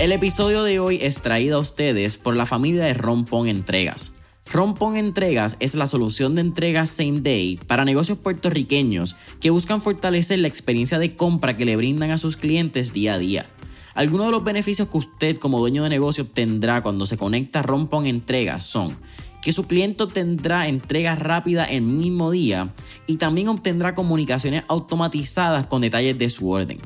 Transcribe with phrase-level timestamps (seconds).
[0.00, 4.14] El episodio de hoy es traído a ustedes por la familia de Rompón Entregas.
[4.52, 10.40] Rompón Entregas es la solución de entregas same day para negocios puertorriqueños que buscan fortalecer
[10.40, 13.46] la experiencia de compra que le brindan a sus clientes día a día.
[13.94, 17.62] Algunos de los beneficios que usted como dueño de negocio obtendrá cuando se conecta a
[17.62, 18.98] Rompón Entregas son
[19.42, 22.74] que su cliente tendrá entrega rápida el mismo día
[23.06, 26.80] y también obtendrá comunicaciones automatizadas con detalles de su orden.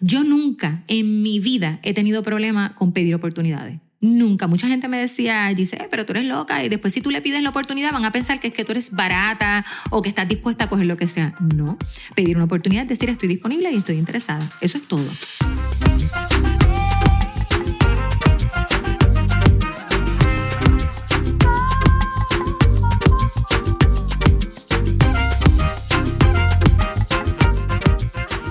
[0.00, 3.80] Yo nunca en mi vida he tenido problema con pedir oportunidades.
[4.00, 4.46] Nunca.
[4.46, 6.62] Mucha gente me decía, Giselle, pero tú eres loca.
[6.64, 8.72] Y después, si tú le pides la oportunidad, van a pensar que es que tú
[8.72, 11.34] eres barata o que estás dispuesta a coger lo que sea.
[11.54, 11.76] No.
[12.14, 14.48] Pedir una oportunidad es decir, estoy disponible y estoy interesada.
[14.60, 15.04] Eso es todo.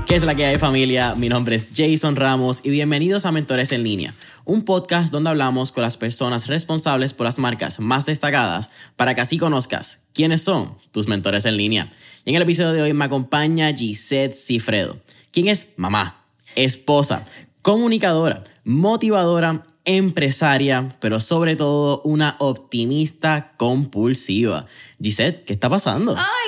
[0.07, 1.15] ¿Qué es la que hay familia?
[1.15, 4.15] Mi nombre es Jason Ramos y bienvenidos a Mentores en línea,
[4.47, 9.19] un podcast donde hablamos con las personas responsables por las marcas más destacadas para que
[9.19, 11.91] así conozcas quiénes son tus mentores en línea.
[12.23, 14.97] Y en el episodio de hoy me acompaña Gisette Cifredo,
[15.31, 16.23] quien es mamá,
[16.55, 17.25] esposa,
[17.61, 24.65] comunicadora, motivadora, empresaria, pero sobre todo una optimista compulsiva.
[25.01, 26.13] Gisette, ¿qué está pasando?
[26.13, 26.46] Hola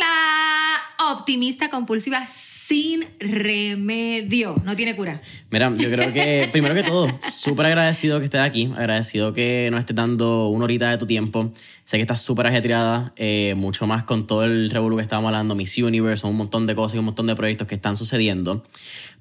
[1.12, 4.56] optimista compulsiva sin remedio.
[4.64, 5.22] No tiene cura.
[5.50, 9.80] Mira, yo creo que, primero que todo, súper agradecido que estés aquí, agradecido que nos
[9.80, 11.52] estés dando una horita de tu tiempo.
[11.84, 15.56] Sé que estás súper ajetreada, eh, mucho más con todo el revolú que estábamos hablando,
[15.56, 18.64] Miss Universe, un montón de cosas y un montón de proyectos que están sucediendo.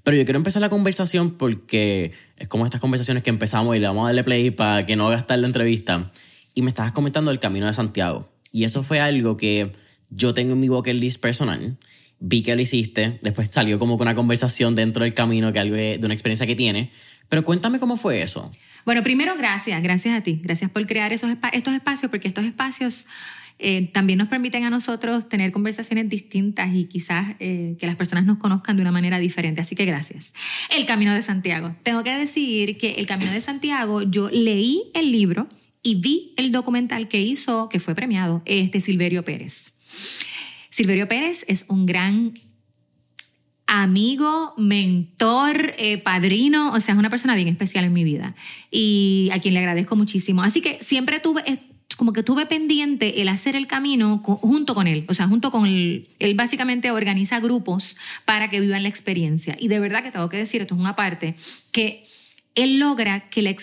[0.03, 3.87] Pero yo quiero empezar la conversación porque es como estas conversaciones que empezamos y le
[3.87, 6.11] vamos a darle play para que no gastar la entrevista.
[6.55, 8.29] Y me estabas comentando el Camino de Santiago.
[8.53, 9.73] Y eso fue algo que
[10.11, 11.77] yo tengo en mi bucket list personal,
[12.21, 15.77] vi que lo hiciste, después salió como con una conversación dentro del camino, que algo
[15.77, 16.91] de, una experiencia que tiene,
[17.29, 18.51] pero cuéntame cómo fue eso.
[18.85, 23.07] Bueno, primero gracias, gracias a ti, gracias por crear esos estos espacios, porque estos espacios
[23.59, 28.25] eh, también nos permiten a nosotros tener conversaciones distintas y quizás eh, que las personas
[28.25, 29.61] nos conozcan de una manera diferente.
[29.61, 30.33] Así que gracias.
[30.77, 31.75] El Camino de Santiago.
[31.83, 35.49] Tengo que decir que el Camino de Santiago, yo leí el libro
[35.83, 39.78] y vi el documental que hizo, que fue premiado, este Silverio Pérez.
[40.71, 42.33] Silverio Pérez es un gran
[43.69, 48.35] amigo, mentor, eh, padrino, o sea, es una persona bien especial en mi vida
[48.71, 50.43] y a quien le agradezco muchísimo.
[50.43, 51.43] Así que siempre tuve,
[51.99, 55.67] como que tuve pendiente el hacer el camino junto con él, o sea, junto con
[55.67, 56.09] él.
[56.19, 59.55] Él básicamente organiza grupos para que vivan la experiencia.
[59.61, 61.35] Y de verdad que tengo que decir, esto es una parte,
[61.71, 62.07] que
[62.55, 63.55] él logra que la,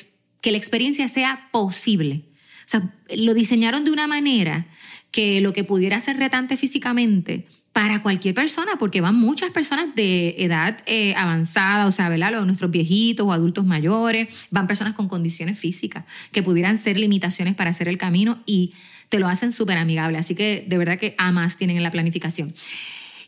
[0.41, 2.25] que la experiencia sea posible.
[2.65, 4.67] O sea, lo diseñaron de una manera
[5.15, 10.35] que lo que pudiera ser retante físicamente para cualquier persona, porque van muchas personas de
[10.39, 12.33] edad eh, avanzada, o sea, ¿verdad?
[12.33, 17.55] Los, nuestros viejitos o adultos mayores, van personas con condiciones físicas que pudieran ser limitaciones
[17.55, 18.73] para hacer el camino y
[19.07, 20.17] te lo hacen súper amigable.
[20.17, 22.53] Así que de verdad que amas tienen en la planificación.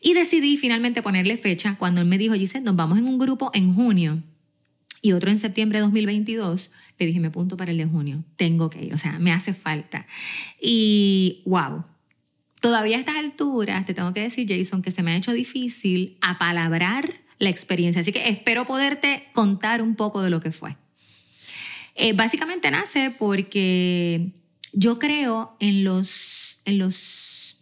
[0.01, 3.49] Y decidí finalmente ponerle fecha cuando él me dijo, Giselle, nos vamos en un grupo
[3.53, 4.21] en junio
[5.01, 8.69] y otro en septiembre de 2022 le dije, me apunto para el de junio, tengo
[8.69, 10.07] que ir, o sea, me hace falta.
[10.59, 11.85] Y wow,
[12.59, 16.17] todavía a estas alturas, te tengo que decir, Jason, que se me ha hecho difícil
[16.21, 20.75] apalabrar la experiencia, así que espero poderte contar un poco de lo que fue.
[21.95, 24.31] Eh, básicamente nace porque
[24.73, 27.59] yo creo en los, en los,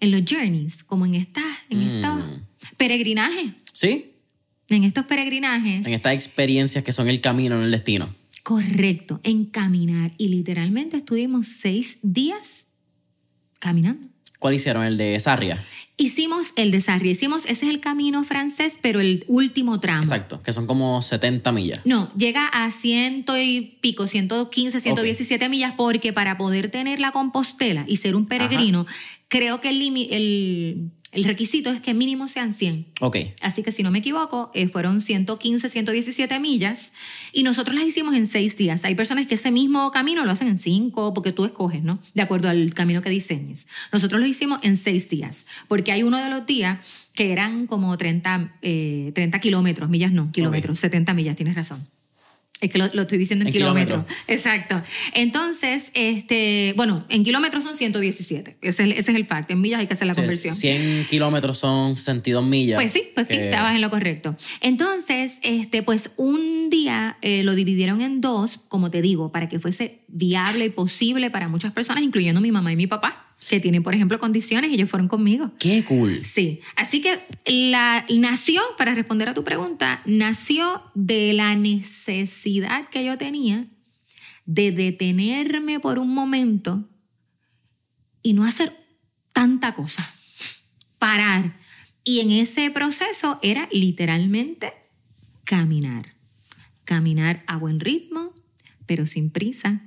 [0.00, 2.46] en los journeys, como en esta, en esta mm.
[2.76, 3.54] peregrinaje.
[3.72, 4.11] Sí
[4.72, 5.86] en estos peregrinajes.
[5.86, 8.08] En estas experiencias que son el camino, no el destino.
[8.42, 10.12] Correcto, en caminar.
[10.18, 12.66] Y literalmente estuvimos seis días
[13.58, 14.08] caminando.
[14.38, 14.84] ¿Cuál hicieron?
[14.84, 15.64] ¿El de Sarria?
[15.96, 17.12] Hicimos el de Sarria.
[17.12, 20.02] Hicimos, ese es el camino francés, pero el último tramo.
[20.02, 21.80] Exacto, que son como 70 millas.
[21.84, 27.84] No, llega a ciento y pico, 115, 117 millas, porque para poder tener la compostela
[27.86, 28.84] y ser un peregrino,
[29.32, 29.80] creo que el,
[30.10, 32.86] el el requisito es que mínimo sean 100.
[33.00, 33.18] Ok.
[33.42, 36.94] Así que si no me equivoco, eh, fueron 115, 117 millas
[37.32, 38.86] y nosotros las hicimos en seis días.
[38.86, 41.92] Hay personas que ese mismo camino lo hacen en cinco porque tú escoges, ¿no?
[42.14, 43.68] De acuerdo al camino que diseñes.
[43.92, 46.78] Nosotros lo hicimos en seis días porque hay uno de los días
[47.12, 51.86] que eran como 30, eh, 30 kilómetros, millas no, kilómetros, 70 millas, tienes razón.
[52.62, 54.04] Es que lo, lo estoy diciendo en, En kilómetros.
[54.28, 54.80] Exacto.
[55.14, 58.56] Entonces, este, bueno, en kilómetros son 117.
[58.62, 59.50] Ese es, el- ese es el fact.
[59.50, 60.54] En millas hay que hacer la Sí, conversión.
[60.54, 62.76] 100 kilómetros son 62 millas.
[62.76, 64.36] Pues sí, pues que- estabas en lo correcto.
[64.60, 69.58] Entonces, este, pues un día eh, lo dividieron en dos, como te digo, para que
[69.58, 73.82] fuese viable y posible para muchas personas, incluyendo mi mamá y mi papá, que tienen,
[73.82, 75.52] por ejemplo, condiciones y ellos fueron conmigo.
[75.58, 76.14] Qué cool.
[76.24, 83.04] Sí, así que la nació, para responder a tu pregunta, nació de la necesidad que
[83.04, 83.66] yo tenía
[84.44, 86.88] de detenerme por un momento
[88.22, 88.72] y no hacer
[89.32, 90.14] tanta cosa.
[90.98, 91.58] Parar.
[92.04, 94.72] Y en ese proceso era literalmente
[95.44, 96.14] caminar.
[96.84, 98.34] Caminar a buen ritmo,
[98.86, 99.82] pero sin prisa.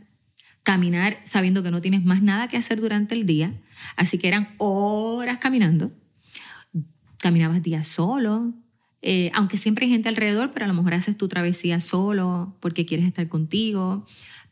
[0.65, 3.53] Caminar sabiendo que no tienes más nada que hacer durante el día.
[3.95, 5.93] Así que eran horas caminando.
[7.19, 8.53] Caminabas días solo.
[9.07, 12.87] eh, aunque siempre hay gente alrededor, pero a lo mejor haces tu travesía solo porque
[12.87, 14.05] quieres estar contigo.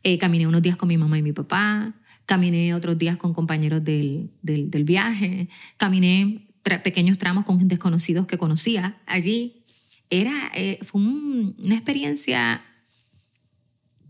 [0.04, 1.92] Eh, caminé unos días con mi mamá y mi papá.
[2.24, 5.48] Caminé otros días con compañeros del, del, viaje.
[5.76, 9.64] Caminé tra- pequeños tramos con desconocidos que conocía allí.
[10.08, 12.62] Era, eh, fue un- una experiencia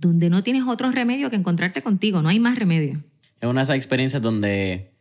[0.00, 3.02] donde no tienes otro remedio que encontrarte contigo, no hay más remedio.
[3.40, 4.94] Es una de esas experiencias donde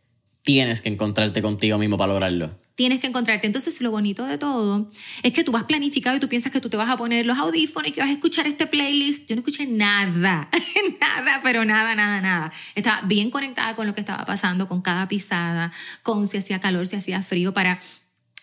[0.44, 2.50] tienes que encontrarte contigo mismo para lograrlo.
[2.74, 3.46] Tienes que encontrarte.
[3.46, 4.90] Entonces, lo bonito de todo
[5.22, 7.38] es que tú vas planificado y tú piensas que tú te vas a poner los
[7.38, 9.28] audífonos y que vas a escuchar este playlist.
[9.28, 10.50] Yo no escuché nada,
[11.00, 12.52] nada, pero nada, nada, nada.
[12.74, 16.86] Estaba bien conectada con lo que estaba pasando, con cada pisada, con si hacía calor,
[16.86, 17.80] si hacía frío, para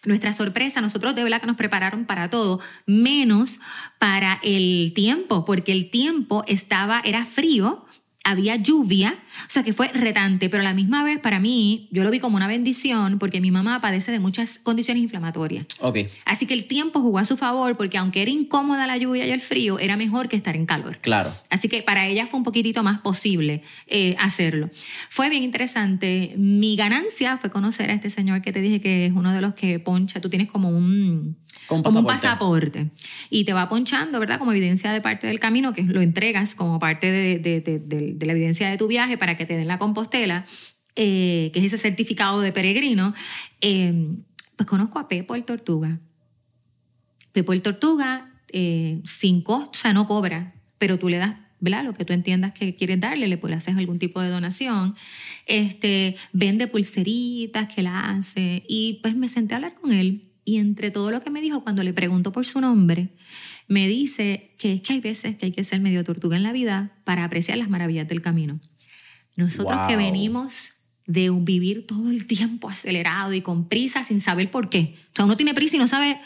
[0.06, 3.60] nuestra sorpresa, nosotros de verdad que nos prepararon para todo, menos
[4.00, 7.86] para el tiempo, porque el tiempo estaba, era frío,
[8.24, 12.04] había lluvia, o sea que fue retante, pero a la misma vez para mí yo
[12.04, 15.66] lo vi como una bendición porque mi mamá padece de muchas condiciones inflamatorias.
[15.80, 16.00] Ok.
[16.26, 19.32] Así que el tiempo jugó a su favor porque aunque era incómoda la lluvia y
[19.32, 20.98] el frío, era mejor que estar en calor.
[21.02, 21.34] Claro.
[21.50, 24.70] Así que para ella fue un poquitito más posible eh, hacerlo.
[25.10, 26.34] Fue bien interesante.
[26.38, 29.54] Mi ganancia fue conocer a este señor que te dije que es uno de los
[29.54, 30.20] que poncha.
[30.22, 31.38] Tú tienes como un,
[31.68, 32.90] Como un pasaporte.
[33.30, 34.40] Y te va ponchando, ¿verdad?
[34.40, 38.26] Como evidencia de parte del camino, que lo entregas como parte de- de- de- de
[38.26, 40.48] la evidencia de tu viaje para que te den la compostela,
[40.96, 43.14] eh, que es ese certificado de peregrino.
[43.62, 44.18] Eh,
[44.56, 46.00] pues conozco a Pepo el Tortuga.
[47.32, 51.84] Pepo el Tortuga, eh, sin costo, o no cobra, pero tú le das, ¿verdad?
[51.84, 54.96] Lo que tú entiendas que quieres darle, le puedes hacer algún tipo de donación.
[55.46, 58.64] Este, vende pulseritas que la hace.
[58.68, 60.32] Y pues me senté a hablar con él.
[60.46, 63.10] Y entre todo lo que me dijo, cuando le pregunto por su nombre,
[63.68, 66.54] me dice que es que hay veces que hay que ser medio tortuga en la
[66.54, 68.60] vida para apreciar las maravillas del camino.
[69.36, 70.04] Nosotros que Wow.
[70.06, 70.74] venimos
[71.08, 74.96] de vivir todo el tiempo acelerado y con prisa sin saber por qué.
[75.14, 76.20] O sea, uno tiene prisa y no sabe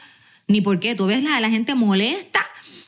[0.47, 0.95] ni por qué.
[0.95, 2.45] Tú ves la, la gente molesta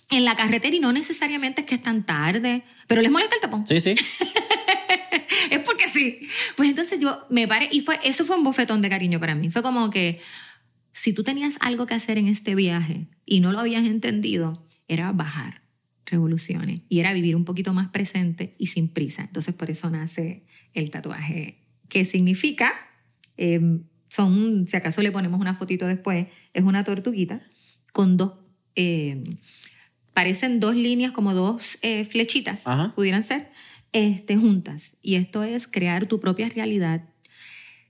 [0.09, 3.41] en la carretera y no necesariamente es que es tan tarde, pero les molesta el
[3.41, 3.65] tapón.
[3.67, 3.95] Sí, sí.
[5.51, 6.27] es porque sí.
[6.55, 9.49] Pues entonces yo me paré y fue, eso fue un bofetón de cariño para mí.
[9.51, 10.21] Fue como que
[10.91, 15.11] si tú tenías algo que hacer en este viaje y no lo habías entendido, era
[15.11, 15.61] bajar
[16.07, 19.23] revoluciones y era vivir un poquito más presente y sin prisa.
[19.23, 21.59] Entonces por eso nace el tatuaje,
[21.89, 22.73] que significa,
[23.37, 27.41] eh, son, si acaso le ponemos una fotito después, es una tortuguita
[27.93, 28.33] con dos,
[28.75, 29.23] eh,
[30.13, 32.93] parecen dos líneas como dos eh, flechitas, Ajá.
[32.95, 33.51] pudieran ser,
[33.91, 34.97] este, juntas.
[35.01, 37.03] Y esto es crear tu propia realidad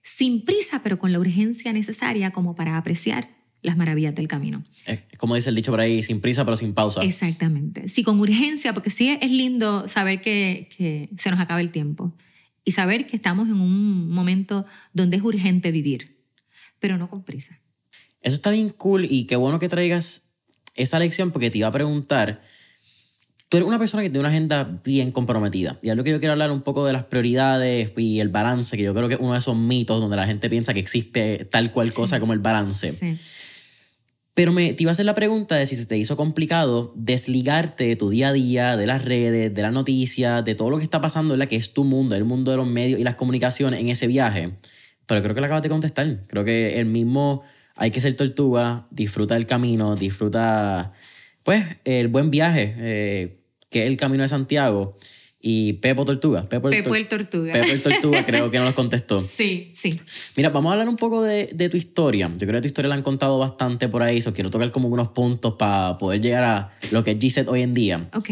[0.01, 4.63] sin prisa, pero con la urgencia necesaria como para apreciar las maravillas del camino.
[4.85, 7.01] Es como dice el dicho por ahí, sin prisa pero sin pausa.
[7.01, 7.87] Exactamente.
[7.87, 12.13] Sí, con urgencia, porque sí es lindo saber que, que se nos acaba el tiempo
[12.63, 16.17] y saber que estamos en un momento donde es urgente vivir,
[16.79, 17.61] pero no con prisa.
[18.21, 20.33] Eso está bien cool y qué bueno que traigas
[20.75, 22.41] esa lección porque te iba a preguntar,
[23.49, 26.33] tú eres una persona que tiene una agenda bien comprometida y algo que yo quiero
[26.33, 29.33] hablar un poco de las prioridades y el balance, que yo creo que es uno
[29.33, 32.91] de esos mitos donde la gente piensa que existe tal cual cosa como el balance.
[32.91, 33.17] Sí.
[34.37, 37.85] Pero me, te iba a hacer la pregunta de si se te hizo complicado desligarte
[37.87, 40.83] de tu día a día, de las redes, de las noticias, de todo lo que
[40.83, 41.47] está pasando, ¿verdad?
[41.47, 44.51] que es tu mundo, el mundo de los medios y las comunicaciones en ese viaje.
[45.07, 46.21] Pero creo que lo acabas de contestar.
[46.27, 47.41] Creo que el mismo
[47.75, 50.93] hay que ser tortuga, disfruta el camino, disfruta,
[51.41, 53.39] pues, el buen viaje, eh,
[53.71, 54.95] que es el camino de Santiago.
[55.39, 56.47] Y Pepo Tortuga.
[56.49, 57.53] Pepo, Pepo el Tortuga.
[57.53, 59.23] Pepo el Tortuga creo que no los contestó.
[59.37, 59.99] Sí, sí.
[60.35, 62.27] Mira, vamos a hablar un poco de, de, tu historia.
[62.37, 64.87] Yo creo que tu historia la han contado bastante por ahí, so quiero tocar como
[64.87, 68.09] unos puntos para poder llegar a lo que es GZ hoy en día.
[68.13, 68.31] Ok.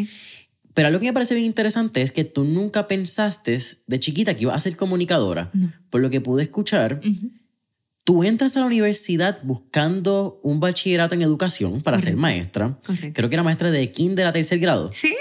[0.73, 3.57] Pero algo que me parece bien interesante es que tú nunca pensaste
[3.87, 5.49] de chiquita que ibas a ser comunicadora.
[5.89, 6.99] Por lo que pude escuchar,
[8.03, 12.77] tú entras a la universidad buscando un bachillerato en educación para ser maestra.
[12.85, 13.11] Correcto.
[13.13, 14.91] Creo que era maestra de kinder a tercer grado.
[14.91, 15.15] Sí.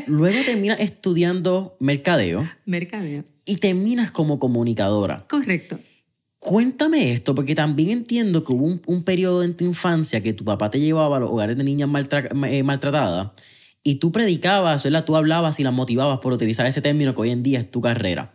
[0.06, 3.24] Luego terminas estudiando mercadeo Mercadeo.
[3.44, 5.26] y terminas como comunicadora.
[5.28, 5.78] Correcto.
[6.40, 10.44] Cuéntame esto, porque también entiendo que hubo un, un periodo en tu infancia que tu
[10.44, 13.30] papá te llevaba a los hogares de niñas maltra- eh, maltratadas
[13.82, 15.04] y tú predicabas, ¿verdad?
[15.04, 17.80] Tú hablabas y las motivabas por utilizar ese término que hoy en día es tu
[17.80, 18.34] carrera.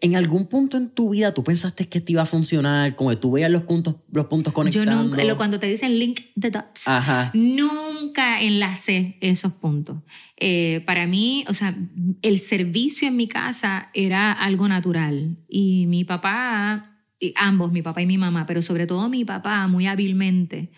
[0.00, 2.96] ¿En algún punto en tu vida tú pensaste que esto iba a funcionar?
[2.96, 4.94] Como que tú veías los puntos, los puntos Yo conectando.
[5.02, 7.30] nunca, cuando te dicen link the dots, Ajá.
[7.34, 9.98] nunca enlacé esos puntos.
[10.36, 11.76] Eh, para mí, o sea,
[12.22, 15.38] el servicio en mi casa era algo natural.
[15.48, 16.82] Y mi papá,
[17.18, 20.70] y ambos, mi papá y mi mamá, pero sobre todo mi papá, muy hábilmente,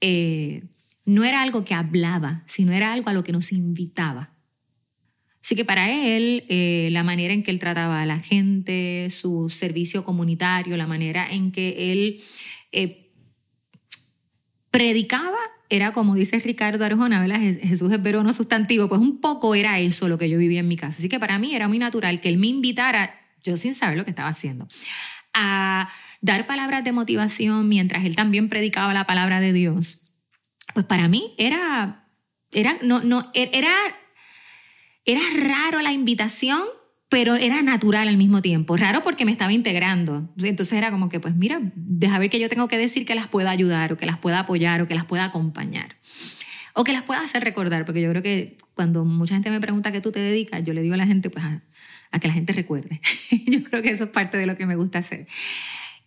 [0.00, 0.64] eh,
[1.04, 4.32] no era algo que hablaba, sino era algo a lo que nos invitaba.
[5.44, 9.50] Así que para él, eh, la manera en que él trataba a la gente, su
[9.50, 12.20] servicio comunitario, la manera en que él
[12.70, 13.10] eh,
[14.70, 17.40] predicaba, era como dice Ricardo Arjona, ¿verdad?
[17.40, 20.60] Je- Jesús es verbo no sustantivo, pues un poco era eso lo que yo vivía
[20.60, 20.98] en mi casa.
[20.98, 24.04] Así que para mí era muy natural que él me invitara, yo sin saber lo
[24.04, 24.68] que estaba haciendo,
[25.34, 25.88] a
[26.20, 30.14] dar palabras de motivación mientras él también predicaba la palabra de Dios.
[30.74, 32.06] Pues para mí era,
[32.52, 33.72] era, no, no, e- era
[35.04, 36.62] era raro la invitación,
[37.08, 38.76] pero era natural al mismo tiempo.
[38.76, 40.32] Raro porque me estaba integrando.
[40.38, 43.28] Entonces era como que, pues mira, deja ver que yo tengo que decir que las
[43.28, 45.96] pueda ayudar o que las pueda apoyar o que las pueda acompañar.
[46.74, 49.92] O que las pueda hacer recordar, porque yo creo que cuando mucha gente me pregunta
[49.92, 51.62] qué tú te dedicas, yo le digo a la gente, pues a,
[52.12, 53.00] a que la gente recuerde.
[53.46, 55.26] yo creo que eso es parte de lo que me gusta hacer.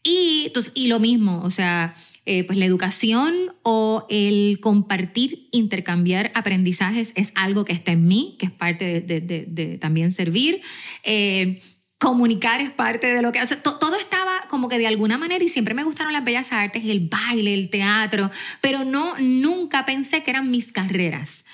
[0.02, 1.96] Y, entonces, y lo mismo, o sea,
[2.26, 8.36] eh, pues la educación o el compartir, intercambiar aprendizajes es algo que está en mí,
[8.40, 10.62] que es parte de, también servir.
[11.04, 11.62] Eh,
[11.98, 13.56] comunicar es parte de lo que hace.
[13.56, 16.84] To- todo estaba como que de alguna manera y siempre me gustaron las bellas artes,
[16.86, 18.30] el baile, el teatro,
[18.62, 21.46] pero no, nunca pensé que eran mis carreras.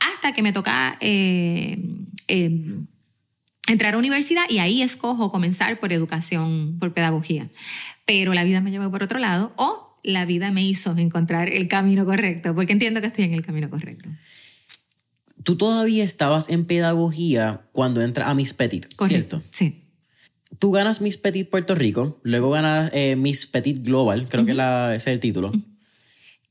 [0.00, 0.96] Hasta que me toca...
[1.00, 1.78] eh,
[2.28, 2.50] eh,
[3.66, 7.50] entrar a universidad y ahí escojo comenzar por educación, por pedagogía.
[8.06, 11.68] Pero la vida me llevó por otro lado o la vida me hizo encontrar el
[11.68, 14.08] camino correcto, porque entiendo que estoy en el camino correcto.
[15.44, 19.38] Tú todavía estabas en pedagogía cuando entras a Miss Petit, Correcto.
[19.40, 19.48] ¿cierto?
[19.56, 19.84] Sí.
[20.58, 24.94] Tú ganas Miss Petit Puerto Rico, luego ganas eh, Miss Petit Global, creo que la-
[24.94, 25.52] ese es el título.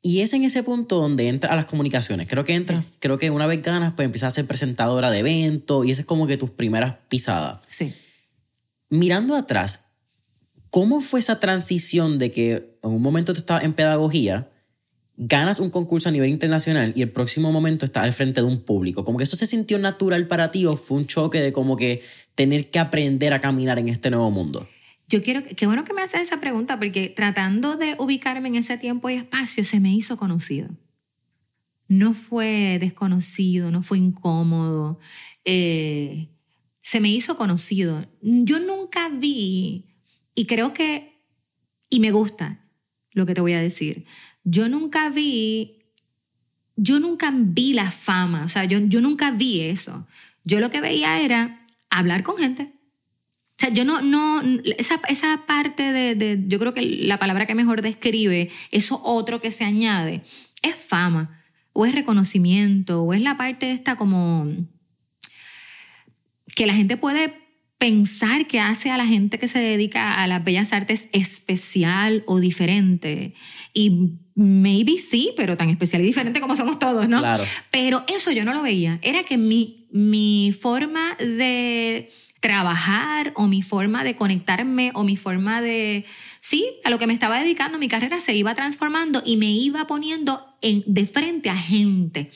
[0.02, 2.28] Y es en ese punto donde entras a las comunicaciones.
[2.28, 5.86] Creo que entras, creo que una vez ganas, pues empiezas a ser presentadora de eventos
[5.86, 7.60] y esa es como que tus primeras pisadas.
[7.70, 7.94] Sí.
[8.90, 9.87] Mirando atrás,
[10.78, 14.52] ¿cómo fue esa transición de que en un momento tú estabas en pedagogía,
[15.16, 18.62] ganas un concurso a nivel internacional y el próximo momento estás al frente de un
[18.62, 19.04] público?
[19.04, 22.04] ¿Como que eso se sintió natural para ti o fue un choque de como que
[22.36, 24.70] tener que aprender a caminar en este nuevo mundo?
[25.08, 28.78] Yo quiero, qué bueno que me haces esa pregunta, porque tratando de ubicarme en ese
[28.78, 30.70] tiempo y espacio, se me hizo conocido.
[31.88, 35.00] No fue desconocido, no fue incómodo,
[35.44, 36.30] eh,
[36.82, 38.06] se me hizo conocido.
[38.22, 39.87] Yo nunca vi,
[40.38, 41.20] y creo que,
[41.90, 42.60] y me gusta
[43.12, 44.06] lo que te voy a decir,
[44.44, 45.80] yo nunca vi,
[46.76, 50.08] yo nunca vi la fama, o sea, yo, yo nunca vi eso.
[50.44, 52.72] Yo lo que veía era hablar con gente.
[52.72, 54.44] O sea, yo no, no,
[54.78, 59.42] esa, esa parte de, de, yo creo que la palabra que mejor describe eso otro
[59.42, 60.22] que se añade
[60.62, 61.42] es fama,
[61.74, 64.48] o es reconocimiento, o es la parte esta como
[66.56, 67.47] que la gente puede
[67.78, 72.40] pensar que hace a la gente que se dedica a las bellas artes especial o
[72.40, 73.34] diferente.
[73.74, 77.20] Y maybe sí, pero tan especial y diferente como somos todos, ¿no?
[77.20, 77.44] Claro.
[77.70, 79.00] Pero eso yo no lo veía.
[79.04, 85.62] Era que mi, mi forma de trabajar o mi forma de conectarme o mi forma
[85.62, 86.06] de,
[86.40, 89.86] sí, a lo que me estaba dedicando, mi carrera se iba transformando y me iba
[89.86, 92.32] poniendo en, de frente a gente.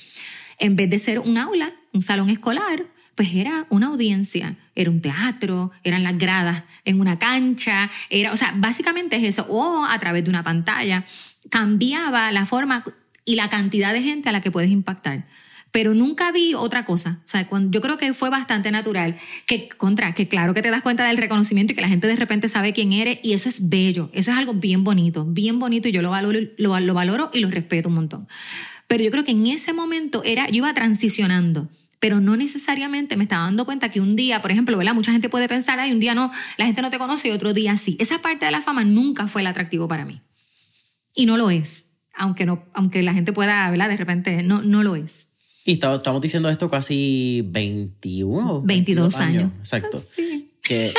[0.59, 2.85] En vez de ser un aula, un salón escolar,
[3.21, 8.35] pues era una audiencia, era un teatro, eran las gradas en una cancha, era, o
[8.35, 11.05] sea, básicamente es eso, o a través de una pantalla,
[11.51, 12.83] cambiaba la forma
[13.23, 15.27] y la cantidad de gente a la que puedes impactar.
[15.71, 17.19] Pero nunca vi otra cosa.
[17.23, 19.15] O sea, cuando, yo creo que fue bastante natural.
[19.45, 22.15] Que, contra, que claro que te das cuenta del reconocimiento y que la gente de
[22.15, 23.19] repente sabe quién eres.
[23.21, 24.09] Y eso es bello.
[24.13, 25.25] Eso es algo bien bonito.
[25.25, 25.87] Bien bonito.
[25.87, 28.27] Y yo lo valoro, lo, lo valoro y lo respeto un montón.
[28.87, 31.69] Pero yo creo que en ese momento era, yo iba transicionando
[32.01, 34.95] pero no necesariamente me estaba dando cuenta que un día, por ejemplo, ¿verdad?
[34.95, 37.53] Mucha gente puede pensar, ay, un día no, la gente no te conoce y otro
[37.53, 37.95] día sí.
[37.99, 40.19] Esa parte de la fama nunca fue el atractivo para mí.
[41.13, 43.87] Y no lo es, aunque, no, aunque la gente pueda, ¿verdad?
[43.87, 45.27] De repente, no, no lo es.
[45.63, 48.63] Y estamos diciendo esto casi 21.
[48.63, 49.51] 22 años.
[49.59, 49.99] Exacto.
[49.99, 50.49] Sí.
[50.63, 50.91] Que,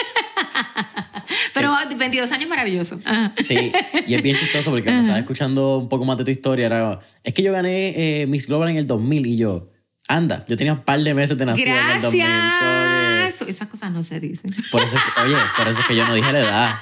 [1.55, 3.01] Pero 22 años maravilloso.
[3.05, 3.35] Ajá.
[3.43, 3.73] sí,
[4.07, 7.01] y es bien chistoso porque cuando estaba escuchando un poco más de tu historia, era,
[7.25, 9.72] es que yo gané eh, Miss Global en el 2000 y yo,
[10.09, 12.23] anda, yo tenía un par de meses de nacido en el 2000.
[12.23, 13.49] como que- Gracias.
[13.49, 14.51] Esas cosas no se dicen.
[14.71, 16.75] Por eso, oye, por eso es que yo no dije la edad.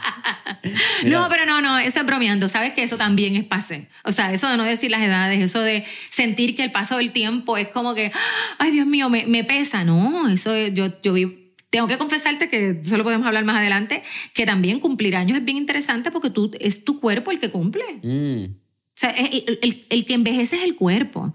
[1.04, 2.48] Mira, No, pero no, no, eso es bromeando.
[2.48, 3.88] Sabes que eso también es pase.
[4.04, 7.12] O sea, eso de no decir las edades, eso de sentir que el paso del
[7.12, 8.12] tiempo es como que,
[8.58, 9.84] ay Dios mío, me, me pesa.
[9.84, 11.52] No, eso es- yo, yo vi.
[11.70, 14.02] Tengo que confesarte que solo podemos hablar más adelante,
[14.34, 17.84] que también cumplir años es bien interesante porque tú, es tu cuerpo el que cumple.
[18.02, 21.32] mm, O sea, el, el- el que envejece es el cuerpo.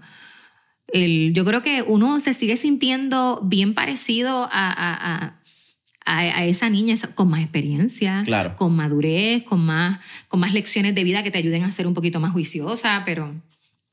[0.88, 5.40] El- yo creo que uno se sigue sintiendo bien parecido a, a- a-
[6.04, 8.54] a- esa niña con más experiencia, Claro.
[8.56, 11.94] con madurez, con más, con más lecciones de vida que te ayuden a ser un
[11.94, 13.34] poquito más juiciosa, pero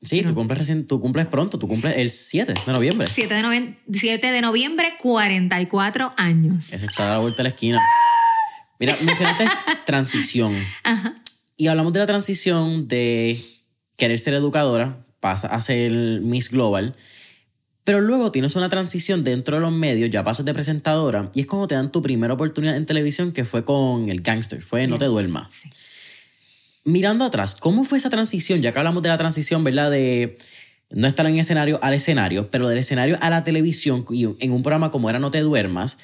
[0.02, 3.08] sí, tú cumples, recién, tú cumples pronto, tú cumples el 7 de noviembre.
[3.12, 6.72] 7 de, noven- 7 de noviembre, 44 años.
[6.72, 7.80] Ese está a la vuelta de la esquina.
[8.78, 9.46] Mira, mencionaste
[9.86, 10.54] transición.
[10.84, 11.16] Ajá.
[11.56, 13.40] Y hablamos de la transición de
[13.96, 15.90] querer ser educadora, pasa a ser
[16.20, 16.94] Miss Global,
[17.82, 21.46] pero luego tienes una transición dentro de los medios, ya pasas de presentadora, y es
[21.46, 24.98] cuando te dan tu primera oportunidad en televisión, que fue con el gangster, fue No
[24.98, 25.50] te duermas.
[25.50, 25.70] Sí.
[26.84, 28.60] Mirando atrás, ¿cómo fue esa transición?
[28.60, 29.90] Ya que hablamos de la transición, ¿verdad?
[29.90, 30.36] De
[30.90, 34.62] no estar en escenario al escenario, pero del escenario a la televisión y en un
[34.62, 35.96] programa como era No te duermas.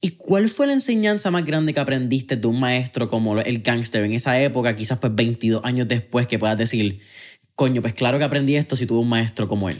[0.00, 4.02] ¿Y cuál fue la enseñanza más grande que aprendiste de un maestro como el gangster
[4.02, 7.00] en esa época, quizás pues 22 años después, que puedas decir,
[7.60, 9.76] coño, pues claro que aprendí esto si tuve un maestro como él?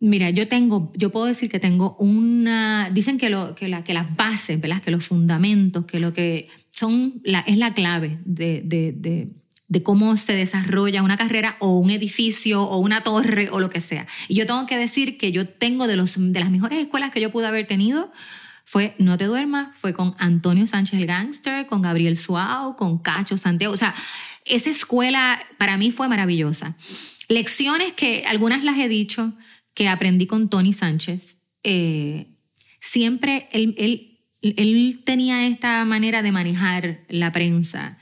[0.00, 3.94] Mira, yo tengo, yo puedo decir que tengo una, dicen que, lo, que, la, que
[3.94, 4.82] las bases, ¿verdad?
[4.82, 11.16] que los fundamentos, que lo que son, es la clave de cómo se desarrolla una
[11.16, 14.06] carrera o un edificio o una torre o lo que sea.
[14.28, 17.22] Y yo tengo que decir que yo tengo de, los, de las mejores escuelas que
[17.22, 18.12] yo pude haber tenido,
[18.66, 23.36] fue No te duermas, fue con Antonio Sánchez el Gangster, con Gabriel Suau, con Cacho
[23.36, 23.74] Santiago.
[23.74, 23.94] O sea,
[24.44, 26.76] esa escuela para mí fue maravillosa.
[27.28, 29.32] Lecciones que algunas las he dicho,
[29.74, 31.38] que aprendí con Tony Sánchez.
[31.62, 32.26] Eh,
[32.80, 37.98] siempre él, él, él tenía esta manera de manejar la prensa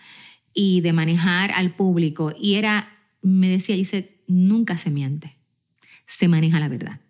[0.55, 2.35] y de manejar al público.
[2.40, 2.88] Y era,
[3.22, 5.37] me decía, dice, nunca se miente,
[6.07, 7.01] se maneja la verdad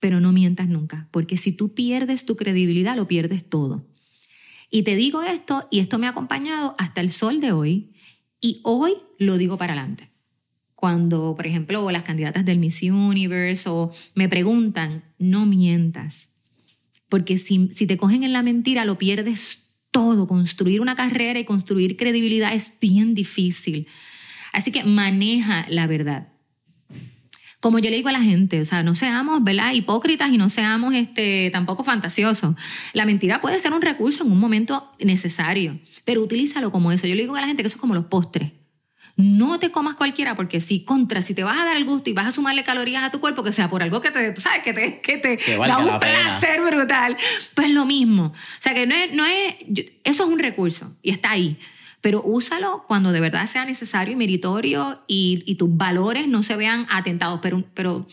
[0.00, 3.86] pero no mientas nunca, porque si tú pierdes tu credibilidad, lo pierdes todo.
[4.70, 7.92] Y te digo esto, y esto me ha acompañado hasta el sol de hoy,
[8.40, 10.10] y hoy lo digo para adelante.
[10.74, 13.68] Cuando, por ejemplo, las candidatas del Miss Universe
[14.14, 16.32] me preguntan, no mientas,
[17.08, 20.26] porque si, si te cogen en la mentira, lo pierdes todo.
[20.28, 23.88] Construir una carrera y construir credibilidad es bien difícil.
[24.52, 26.28] Así que maneja la verdad
[27.60, 29.72] como yo le digo a la gente, o sea, no seamos, ¿verdad?
[29.72, 32.56] Hipócritas y no seamos este, tampoco fantasiosos.
[32.94, 37.06] La mentira puede ser un recurso en un momento necesario, pero utilízalo como eso.
[37.06, 38.52] Yo le digo a la gente que eso es como los postres.
[39.16, 42.14] No te comas cualquiera porque si contra, si te vas a dar el gusto y
[42.14, 44.60] vas a sumarle calorías a tu cuerpo, que sea por algo que te, tú sabes,
[44.62, 46.22] que te, que te Que da un pena.
[46.22, 47.18] placer brutal,
[47.54, 48.26] pues lo mismo.
[48.26, 49.56] O sea, que no es, no es,
[50.04, 51.58] eso es un recurso y está ahí
[52.00, 56.86] pero úsalo cuando de verdad sea necesario y meritorio y, tus valores no se vean
[56.90, 57.40] atentados,
[57.74, 58.06] pero,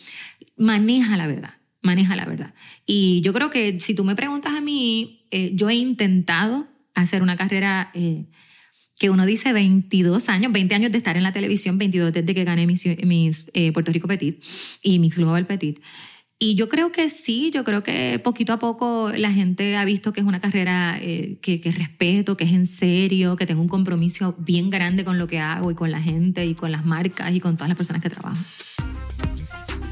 [0.58, 2.54] maneja la verdad, maneja la verdad.
[2.86, 7.22] Y yo creo que si tú me preguntas a mí, eh, yo he intentado hacer
[7.22, 8.26] una carrera eh,
[9.00, 12.44] que uno dice 22 años, 20 años de estar en la televisión, 22 desde que
[12.44, 14.44] gané mis, eh, Puerto Rico Petit
[14.82, 15.80] y Mix Global Petit.
[16.40, 20.14] Y yo creo que sí, yo creo que poquito a poco la gente ha visto
[20.14, 23.68] que es una carrera eh, que, que respeto, que es en serio, que tengo un
[23.68, 27.32] compromiso bien grande con lo que hago y con la gente y con las marcas
[27.32, 28.38] y con todas las personas que trabajo.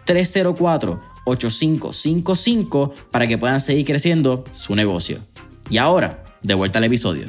[0.08, 5.22] 939-304-8555 para que puedan seguir creciendo su negocio.
[5.70, 7.28] Y ahora, de vuelta al episodio.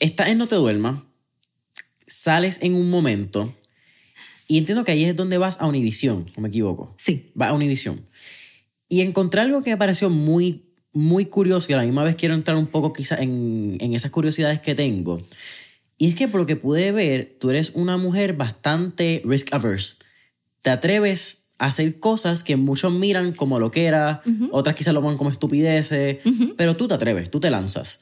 [0.00, 0.98] Estás en No Te Duermas,
[2.06, 3.54] sales en un momento
[4.46, 6.94] y entiendo que ahí es donde vas a Univision, no me equivoco.
[6.98, 7.30] Sí.
[7.34, 8.06] Vas a Univision.
[8.88, 12.34] Y encontré algo que me pareció muy, muy curioso y a la misma vez quiero
[12.34, 15.22] entrar un poco quizás en, en esas curiosidades que tengo.
[16.04, 19.94] Y es que por lo que pude ver, tú eres una mujer bastante risk averse.
[20.60, 25.00] Te atreves a hacer cosas que muchos miran como lo que era, otras quizás lo
[25.00, 26.18] ponen como estupideces,
[26.58, 28.00] pero tú te atreves, tú te lanzas.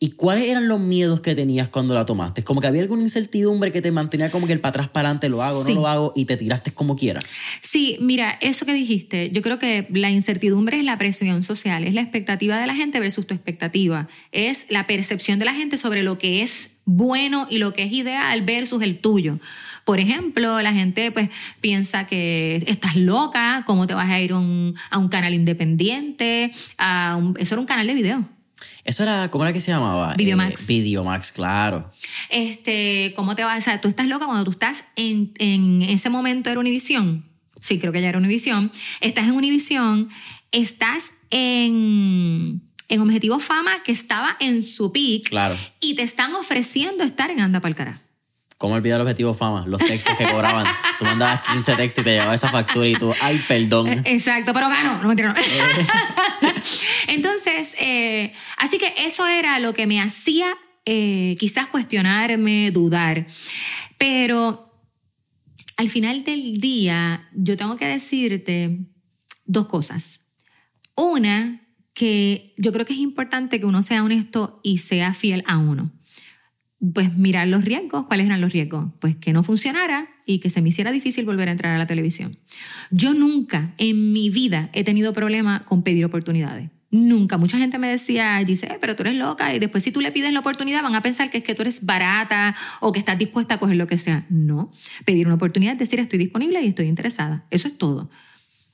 [0.00, 2.44] ¿Y cuáles eran los miedos que tenías cuando la tomaste?
[2.44, 5.28] Como que había alguna incertidumbre que te mantenía como que el para atrás, para adelante,
[5.28, 5.74] lo hago, Sí.
[5.74, 7.20] no lo hago, y te tiraste como quiera.
[7.62, 11.94] Sí, mira, eso que dijiste, yo creo que la incertidumbre es la presión social, es
[11.94, 16.04] la expectativa de la gente versus tu expectativa, es la percepción de la gente sobre
[16.04, 19.40] lo que es bueno y lo que es ideal versus el tuyo.
[19.84, 21.28] Por ejemplo, la gente pues
[21.60, 26.52] piensa que estás loca, cómo te vas a ir a un, a un canal independiente,
[26.76, 28.28] a un- eso era un canal de video.
[28.88, 30.14] Eso era, ¿cómo era que se llamaba?
[30.16, 30.62] Videomax.
[30.62, 31.90] Eh, Videomax, claro.
[32.30, 33.58] Este, ¿cómo te vas?
[33.58, 37.26] O sea, tú estás loca cuando tú estás en, en ese momento era Univisión.
[37.60, 38.72] Sí, creo que ya era Univisión.
[39.02, 40.08] Estás en Univisión,
[40.52, 45.58] estás en, en Objetivo Fama, que estaba en su peak, Claro.
[45.80, 48.00] y te están ofreciendo estar en Anda Pa'l Cara.
[48.56, 49.64] ¿Cómo olvidar el objetivo fama?
[49.68, 50.66] Los textos que cobraban.
[50.98, 53.86] tú mandabas 15 textos y te llevaba esa factura y tú, ay, perdón.
[54.04, 56.47] Exacto, pero gano, no mentira, no.
[57.06, 63.26] Entonces, eh, así que eso era lo que me hacía eh, quizás cuestionarme, dudar.
[63.98, 64.72] Pero
[65.76, 68.78] al final del día, yo tengo que decirte
[69.44, 70.20] dos cosas.
[70.96, 75.58] Una, que yo creo que es importante que uno sea honesto y sea fiel a
[75.58, 75.90] uno.
[76.94, 78.06] Pues mirar los riesgos.
[78.06, 78.92] ¿Cuáles eran los riesgos?
[79.00, 81.88] Pues que no funcionara y que se me hiciera difícil volver a entrar a la
[81.88, 82.38] televisión.
[82.92, 86.70] Yo nunca en mi vida he tenido problema con pedir oportunidades.
[86.90, 87.36] Nunca.
[87.36, 90.32] Mucha gente me decía, "Eh, pero tú eres loca y después si tú le pides
[90.32, 93.54] la oportunidad van a pensar que es que tú eres barata o que estás dispuesta
[93.54, 94.24] a coger lo que sea.
[94.30, 94.72] No.
[95.04, 97.46] Pedir una oportunidad es decir, estoy disponible y estoy interesada.
[97.50, 98.10] Eso es todo.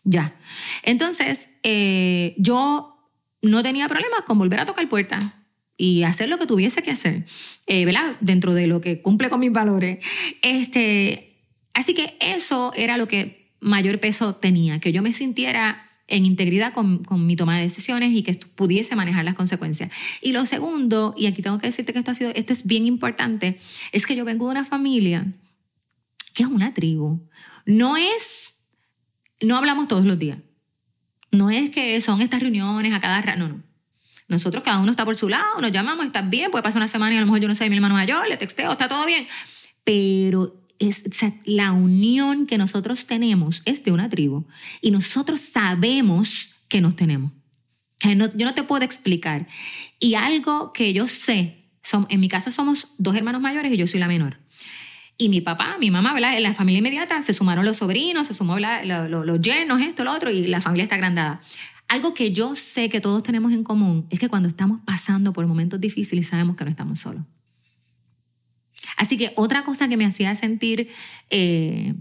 [0.04, 0.36] Ya.
[0.84, 3.10] Entonces, eh, yo
[3.42, 5.24] no tenía problemas con volver a tocar puertas
[5.76, 7.24] y hacer lo que tuviese que hacer,
[7.66, 8.16] eh, ¿verdad?
[8.20, 9.98] Dentro de lo que cumple con mis valores.
[10.42, 11.40] Este,
[11.72, 16.72] así que eso era lo que mayor peso tenía, que yo me sintiera en integridad
[16.72, 19.90] con, con mi toma de decisiones y que pudiese manejar las consecuencias.
[20.20, 22.86] Y lo segundo, y aquí tengo que decirte que esto, ha sido, esto es bien
[22.86, 23.58] importante,
[23.92, 25.26] es que yo vengo de una familia
[26.34, 27.26] que es una tribu.
[27.64, 28.58] No es,
[29.40, 30.38] no hablamos todos los días.
[31.30, 33.62] No es que son estas reuniones a cada rato, no, no.
[34.26, 37.14] Nosotros cada uno está por su lado, nos llamamos, estás bien, puede pasar una semana
[37.14, 39.04] y a lo mejor yo no sé de mi hermano mayor, le texteo, está todo
[39.04, 39.26] bien.
[39.84, 44.46] Pero es, o la unión que nosotros tenemos es de una tribu
[44.80, 47.32] y nosotros sabemos que nos tenemos.
[48.16, 49.46] No- yo no te puedo explicar.
[49.98, 53.86] Y algo que yo sé, son, en mi casa somos dos hermanos mayores y yo
[53.86, 54.38] soy la menor.
[55.16, 56.36] Y mi papá, mi mamá, ¿verdad?
[56.36, 60.30] En la familia inmediata se sumaron los sobrinos, se sumó los yernos, esto, lo otro,
[60.30, 61.40] y la familia está agrandada.
[61.88, 65.46] Algo que yo sé que todos tenemos en común es que cuando estamos pasando por
[65.46, 67.22] momentos difíciles sabemos que no estamos solos.
[68.96, 70.88] Así que otra cosa que me hacía sentir
[71.30, 71.94] eh,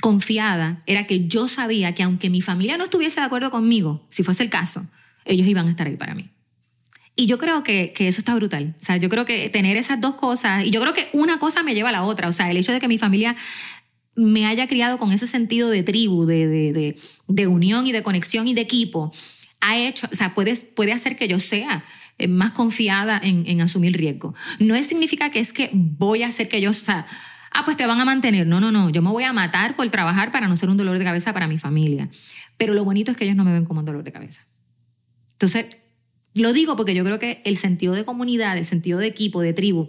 [0.00, 4.22] confiada era que yo sabía que aunque mi familia no estuviese de acuerdo conmigo, si
[4.22, 4.88] fuese el caso,
[5.24, 6.30] ellos iban a estar ahí para mí.
[7.16, 8.76] Y yo creo que, que, eso está brutal.
[8.80, 11.62] O sea, yo creo que tener esas dos cosas, y yo creo que una cosa
[11.62, 12.28] me lleva a la otra.
[12.28, 13.36] O sea, el hecho de que mi familia
[14.14, 18.48] me haya criado con ese sentido de tribu, de, de, de, unión y de conexión
[18.48, 19.12] y de equipo,
[19.60, 21.84] ha hecho, o sea, puede, puede hacer que yo sea
[22.28, 24.34] más confiada en, en asumir riesgo.
[24.58, 27.06] No significa que es que voy a hacer que yo, o sea,
[27.52, 28.46] ah, pues te van a mantener.
[28.46, 30.98] No, no, no, yo me voy a matar por trabajar para no ser un dolor
[30.98, 32.08] de cabeza para mi familia.
[32.56, 34.46] Pero lo bonito es que ellos no me ven como un dolor de cabeza.
[35.32, 35.76] Entonces,
[36.34, 39.52] lo digo porque yo creo que el sentido de comunidad, el sentido de equipo, de
[39.52, 39.88] tribu,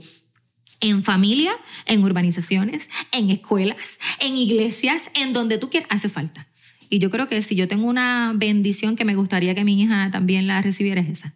[0.80, 1.52] en familia,
[1.86, 6.48] en urbanizaciones, en escuelas, en iglesias, en donde tú quieras, hace falta.
[6.90, 10.10] Y yo creo que si yo tengo una bendición que me gustaría que mi hija
[10.12, 11.36] también la recibiera es esa.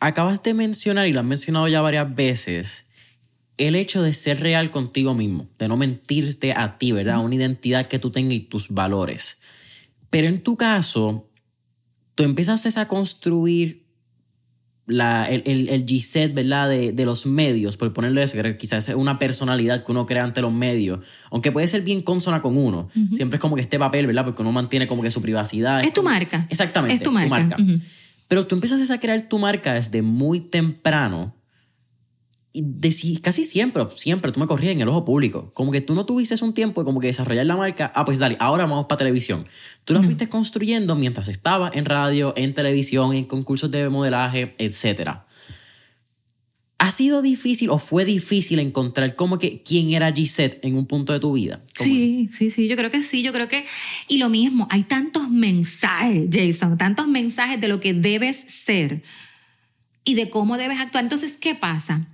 [0.00, 2.86] Acabas de mencionar, y lo has mencionado ya varias veces,
[3.56, 7.24] el hecho de ser real contigo mismo, de no mentirte a ti, ¿verdad?
[7.24, 9.40] Una identidad que tú tengas y tus valores.
[10.10, 11.28] Pero en tu caso,
[12.14, 13.88] tú empiezas a construir
[14.88, 16.68] la, el, el, el G-set, ¿verdad?
[16.68, 20.24] De, de, los medios, por ponerlo eso, que quizás es una personalidad que uno crea
[20.24, 22.88] ante los medios, aunque puede ser bien consona con uno.
[23.12, 24.24] Siempre es como que este papel, ¿verdad?
[24.24, 25.84] Porque uno mantiene como que su privacidad.
[25.84, 26.46] Es, tu marca.
[26.48, 26.94] Exactamente.
[26.94, 27.56] Es tu marca.
[28.28, 31.34] Pero tú empiezas a crear tu marca desde muy temprano
[32.52, 35.52] y casi siempre, siempre tú me corrías en el ojo público.
[35.54, 37.92] Como que tú no tuviste un tiempo de como que desarrollar la marca.
[37.94, 39.46] Ah, pues dale, ahora vamos para televisión.
[39.84, 45.20] Tú la fuiste construyendo mientras estaba en radio, en televisión, en concursos de modelaje, etc.
[46.80, 51.12] ¿Ha sido difícil o fue difícil encontrar como que quién era Gisette en un punto
[51.12, 51.64] de tu vida?
[51.76, 53.66] Sí, sí, sí, yo creo que sí, yo creo que...
[54.06, 59.02] Y lo mismo, hay tantos mensajes, Jason, tantos mensajes de lo que debes ser
[60.04, 61.02] y de cómo debes actuar.
[61.02, 62.06] Entonces, ¿qué pasa?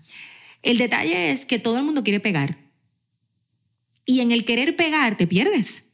[0.62, 2.58] El detalle es que todo el mundo quiere pegar.
[4.06, 5.90] Y en el querer pegar te pierdes.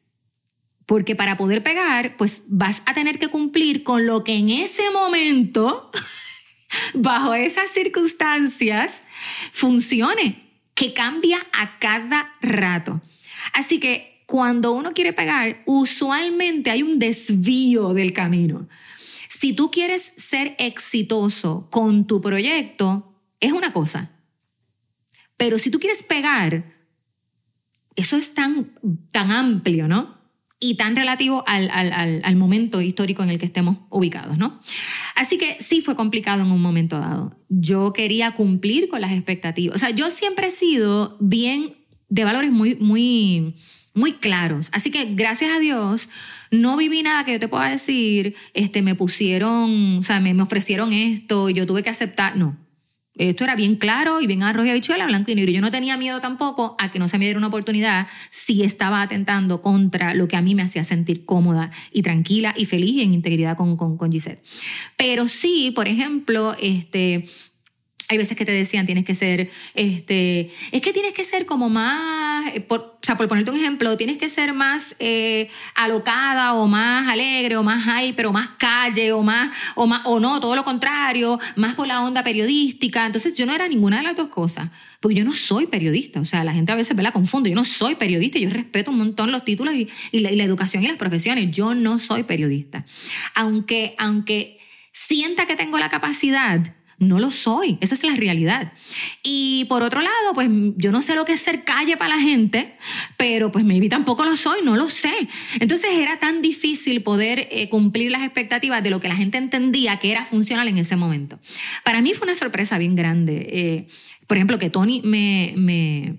[0.87, 4.91] Porque para poder pegar, pues vas a tener que cumplir con lo que en ese
[4.93, 5.91] momento,
[6.95, 9.05] bajo esas circunstancias,
[9.53, 13.01] funcione, que cambia a cada rato.
[13.53, 18.69] Así que cuando uno quiere pegar, usualmente hay un desvío del camino.
[19.29, 24.11] Si tú quieres ser exitoso con tu proyecto, es una cosa.
[25.37, 26.77] Pero si tú quieres pegar,
[27.97, 28.73] eso es tan,
[29.11, 30.20] tan amplio, ¿no?
[30.63, 34.61] Y tan relativo al, al, al, momento histórico en el que estemos ubicados, ¿no?
[35.17, 37.35] Así que sí fue complicado en un momento dado.
[37.49, 39.77] Yo quería cumplir con las expectativas.
[39.77, 41.77] O sea, yo siempre he sido bien
[42.11, 43.55] de valores muy, muy,
[43.95, 44.69] muy claros.
[44.75, 46.11] Así que gracias a Dios
[46.51, 50.43] no viví nada que yo te pueda decir, este, me pusieron, o sea, me, me
[50.43, 52.37] ofrecieron esto y yo tuve que aceptar.
[52.37, 52.59] No,
[53.17, 55.53] esto era bien claro y bien arroz y habichuela, blanco y negro.
[55.53, 59.03] Yo no tenía miedo tampoco a que no se me diera una oportunidad si estaba
[59.03, 63.03] atentando contra lo que a mí me hacía sentir cómoda y tranquila y feliz y
[63.03, 64.43] en integridad con, con, con Gisette.
[64.97, 67.27] Pero sí, por ejemplo, este,
[68.11, 71.69] hay veces que te decían tienes que ser, este, es que tienes que ser como
[71.69, 76.55] más, eh, por, o sea, por ponerte un ejemplo, tienes que ser más eh, alocada
[76.55, 80.41] o más alegre o más hyper o más calle o más, o más, o no,
[80.41, 83.07] todo lo contrario, más por la onda periodística.
[83.07, 86.19] Entonces yo no era ninguna de las dos cosas, porque yo no soy periodista.
[86.19, 87.51] O sea, la gente a veces me la confunde.
[87.51, 90.83] Yo no soy periodista, yo respeto un montón los títulos y, la, y la educación
[90.83, 91.53] y las profesiones.
[91.53, 92.85] Yo no soy periodista.
[93.37, 94.59] Aunque, aunque
[94.93, 98.73] sienta que tengo la capacidad, no lo soy, esa es la realidad.
[99.23, 102.23] Y por otro lado, pues yo no sé lo que es ser calle para la
[102.23, 102.75] gente,
[103.17, 105.13] pero pues maybe tampoco lo soy, no lo sé.
[105.59, 109.97] Entonces era tan difícil poder eh, cumplir las expectativas de lo que la gente entendía
[109.99, 111.41] que era funcional en ese momento.
[111.85, 113.47] Para mí fue una sorpresa bien grande.
[113.51, 113.87] Eh,
[114.27, 116.19] por ejemplo, que Tony me, me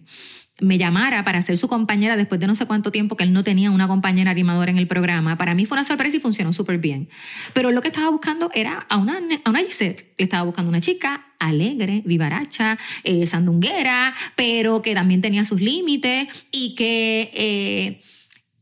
[0.61, 3.43] me llamara para ser su compañera después de no sé cuánto tiempo que él no
[3.43, 6.77] tenía una compañera animadora en el programa, para mí fue una sorpresa y funcionó súper
[6.77, 7.09] bien.
[7.53, 11.25] Pero lo que estaba buscando era a una, a una Gisette, estaba buscando una chica
[11.39, 18.01] alegre, vivaracha, eh, sandunguera, pero que también tenía sus límites y que eh,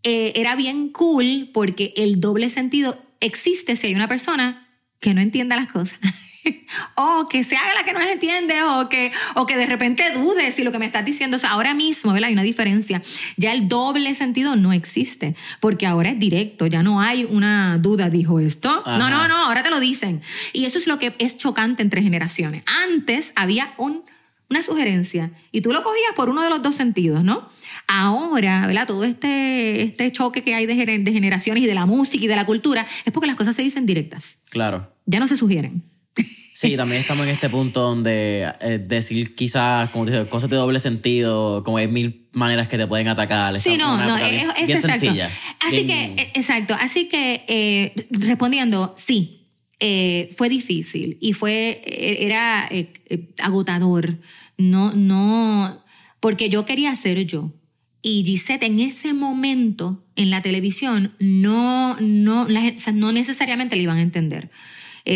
[0.03, 4.67] eh, era bien cool porque el doble sentido existe si hay una persona
[5.01, 5.99] que no entienda las cosas.
[6.95, 10.03] o que se haga la que no se entiende, o que, o que de repente
[10.13, 12.27] dude si lo que me estás diciendo, o sea, ahora mismo, ¿verdad?
[12.27, 13.01] Hay una diferencia.
[13.37, 18.09] Ya el doble sentido no existe, porque ahora es directo, ya no hay una duda,
[18.09, 18.83] dijo esto.
[18.85, 20.21] No, no, no, ahora te lo dicen.
[20.53, 22.63] Y eso es lo que es chocante entre generaciones.
[22.83, 24.03] Antes había un
[24.51, 25.29] una sugerencia.
[25.51, 27.47] Y tú lo cogías por uno de los dos sentidos, ¿no?
[27.87, 28.87] Ahora, ¿verdad?
[28.87, 32.27] Todo este, este choque que hay de, gener- de generaciones y de la música y
[32.27, 34.39] de la cultura es porque las cosas se dicen directas.
[34.49, 34.91] Claro.
[35.05, 35.83] Ya no se sugieren.
[36.53, 40.57] Sí, también estamos en este punto donde eh, decir quizás, como te digo, cosas de
[40.57, 43.57] doble sentido, como hay mil maneras que te pueden atacar.
[43.61, 44.99] Sí, no, no, es, bien- es bien exacto.
[44.99, 45.31] sencilla.
[45.65, 49.47] Así Bien- que, eh, exacto, así que eh, respondiendo, sí,
[49.79, 52.91] eh, fue difícil y fue, eh, era eh,
[53.41, 54.17] agotador,
[54.57, 55.81] no, no,
[56.19, 57.53] porque yo quería ser yo.
[58.01, 63.75] Y Gisette en ese momento en la televisión no, no, la o sea, no necesariamente
[63.77, 64.49] le iban a entender.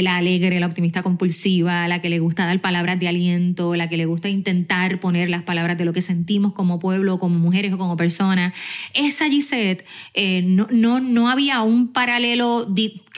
[0.02, 3.98] La alegre, la optimista compulsiva, la que le gusta dar palabras de aliento, la que
[3.98, 7.78] le gusta intentar poner las palabras de lo que sentimos como pueblo, como mujeres o
[7.78, 8.54] como personas.
[8.94, 12.68] Esa Gisette, eh, no, no, no había un paralelo,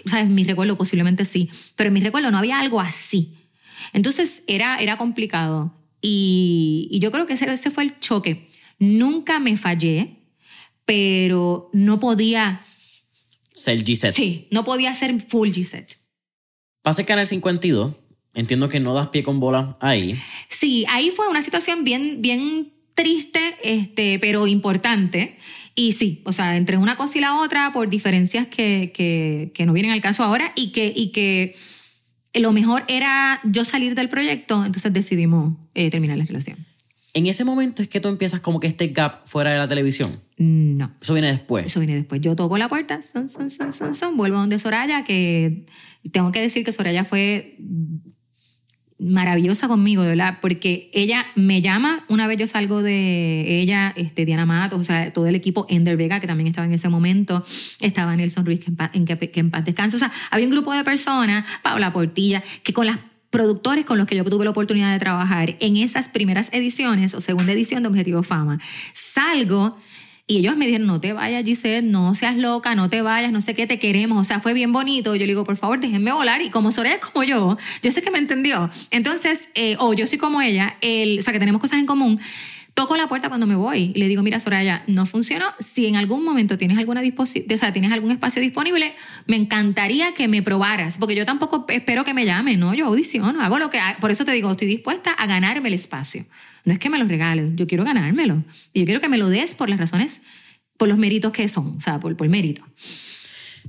[0.06, 0.28] ¿sabes?
[0.28, 3.34] Mi recuerdo posiblemente sí, pero en mi recuerdo no había algo así.
[3.94, 5.74] Entonces era, era complicado.
[6.02, 8.48] Y, y yo creo que ese, ese fue el choque.
[8.80, 10.20] Nunca me fallé,
[10.84, 12.62] pero no podía,
[13.54, 14.14] Ser Gisette.
[14.16, 16.05] sí, no podía ser full Gisette.
[16.86, 17.96] Pasa el Canal 52.
[18.36, 20.22] Entiendo que no das pie con bola ahí.
[20.50, 25.36] Sí, ahí fue una situación bien, bien triste, este, pero importante.
[25.74, 29.66] Y sí, o sea, entre una cosa y la otra, por diferencias que, que, que
[29.66, 31.56] no vienen al caso ahora y que, y que
[32.36, 36.68] lo mejor era yo salir del proyecto, entonces decidimos eh, terminar la relación.
[37.16, 40.22] En ese momento es que tú empiezas como que este gap fuera de la televisión.
[40.38, 40.92] No.
[41.02, 41.66] Eso viene después.
[41.66, 42.22] Eso viene después.
[42.22, 45.66] Yo toco la puerta, son, son, son, son, son, vuelvo donde Soraya, que
[46.12, 47.58] tengo que decir que Soraya fue
[48.98, 54.46] maravillosa conmigo, verdad, porque ella me llama, una vez yo salgo de ella, este, Diana
[54.46, 57.44] Matos, o sea, todo el equipo, Ender Vega, que también estaba en ese momento,
[57.82, 60.46] estaba Nelson Ruiz, que en, paz, en que, que en paz descanse, o sea, había
[60.46, 64.46] un grupo de personas, Paula Portilla, que con las productores con los que yo tuve
[64.46, 68.62] la oportunidad de trabajar en esas primeras ediciones o segunda edición de Objetivo Fama,
[68.94, 69.78] salgo
[70.28, 73.42] y ellos me dijeron, no te vayas, Gisette, no seas loca, no te vayas, no
[73.42, 74.18] sé qué, te queremos.
[74.18, 75.14] O sea, fue bien bonito.
[75.14, 76.42] Yo le digo, por favor, déjenme volar.
[76.42, 78.72] Y como Soraya es como yo, yo sé que me entendió.
[78.90, 82.20] Entonces, eh, o yo soy como ella, el, o sea, que tenemos cosas en común.
[82.74, 85.46] Toco la puerta cuando me voy y le digo, mira, Soraya, no funcionó.
[85.60, 88.94] Si en algún momento tienes alguna o sea, tienes algún espacio disponible,
[89.28, 92.74] me encantaría que me probaras, porque yo tampoco espero que me llamen, ¿no?
[92.74, 93.80] Yo audiciono, hago lo que...
[94.02, 96.26] Por eso te digo, estoy dispuesta a ganarme el espacio.
[96.66, 98.44] No es que me lo regales, yo quiero ganármelo.
[98.74, 100.22] Y yo quiero que me lo des por las razones,
[100.78, 102.64] por los méritos que son, o sea, por, por mérito.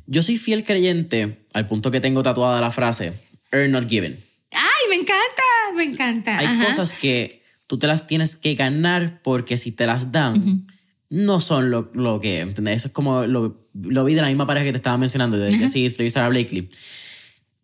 [0.07, 3.13] Yo soy fiel creyente, al punto que tengo tatuada la frase,
[3.53, 4.19] earn not given.
[4.53, 5.43] ¡Ay, me encanta!
[5.77, 6.39] Me encanta.
[6.39, 6.67] Hay Ajá.
[6.67, 10.67] cosas que tú te las tienes que ganar porque si te las dan,
[11.11, 12.77] no son lo, lo que, ¿entendés?
[12.79, 15.57] Eso es como lo, lo vi de la misma pareja que te estaba mencionando, de
[15.59, 16.69] Jesse Isley y Sarah Blakely.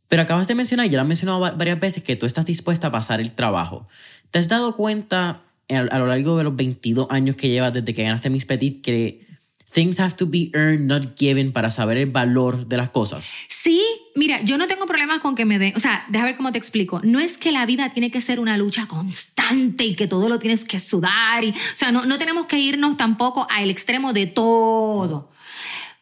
[0.09, 2.45] Pero acabas de mencionar, y ya lo has mencionado va- varias veces, que tú estás
[2.45, 3.89] dispuesta a pasar el trabajo.
[4.33, 8.03] ¿Te has dado cuenta a, lo largo de los 22 años que llevas desde que
[8.03, 9.27] ganaste Miss Petit que
[9.71, 13.31] things have to be earned, not given, para saber el valor de las cosas?
[13.49, 13.83] Sí,
[14.15, 16.57] mira, yo no tengo problemas con que me den, o sea, déjame ver cómo te
[16.57, 17.03] explico.
[17.05, 20.39] No es que la vida tiene que ser una lucha constante y que todo lo
[20.39, 21.45] tienes que sudar.
[21.45, 25.31] Y, o sea, no, no tenemos que irnos tampoco al extremo de todo.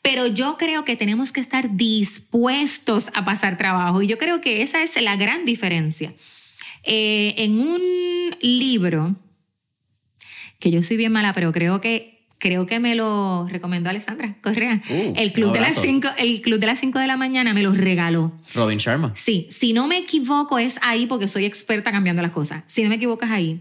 [0.02, 4.02] Pero yo creo que tenemos que estar dispuestos a pasar trabajo.
[4.02, 6.14] Y yo creo que esa es la gran diferencia.
[6.84, 7.80] Eh, en un
[8.40, 9.16] libro,
[10.58, 14.82] que yo soy bien mala, pero creo que, creo que me lo recomendó Alessandra Correa.
[14.88, 17.62] Uh, el, club de las cinco, el Club de las 5 de la mañana me
[17.62, 18.32] lo regaló.
[18.54, 19.12] Robin Sharma.
[19.16, 22.64] Sí, si no me equivoco es ahí porque soy experta cambiando las cosas.
[22.66, 23.60] Si no me equivoco es ahí.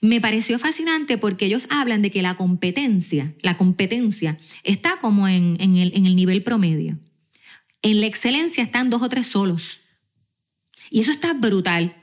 [0.00, 5.56] Me pareció fascinante porque ellos hablan de que la competencia, la competencia está como en,
[5.60, 6.98] en el, en el nivel promedio.
[7.82, 9.80] En la excelencia están dos o tres solos.
[10.90, 11.96] Y eso está brutal.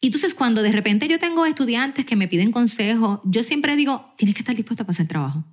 [0.00, 4.12] Y entonces cuando de repente yo tengo estudiantes que me piden consejo, yo siempre digo,
[4.16, 5.44] tienes que estar dispuesto a pasar trabajo.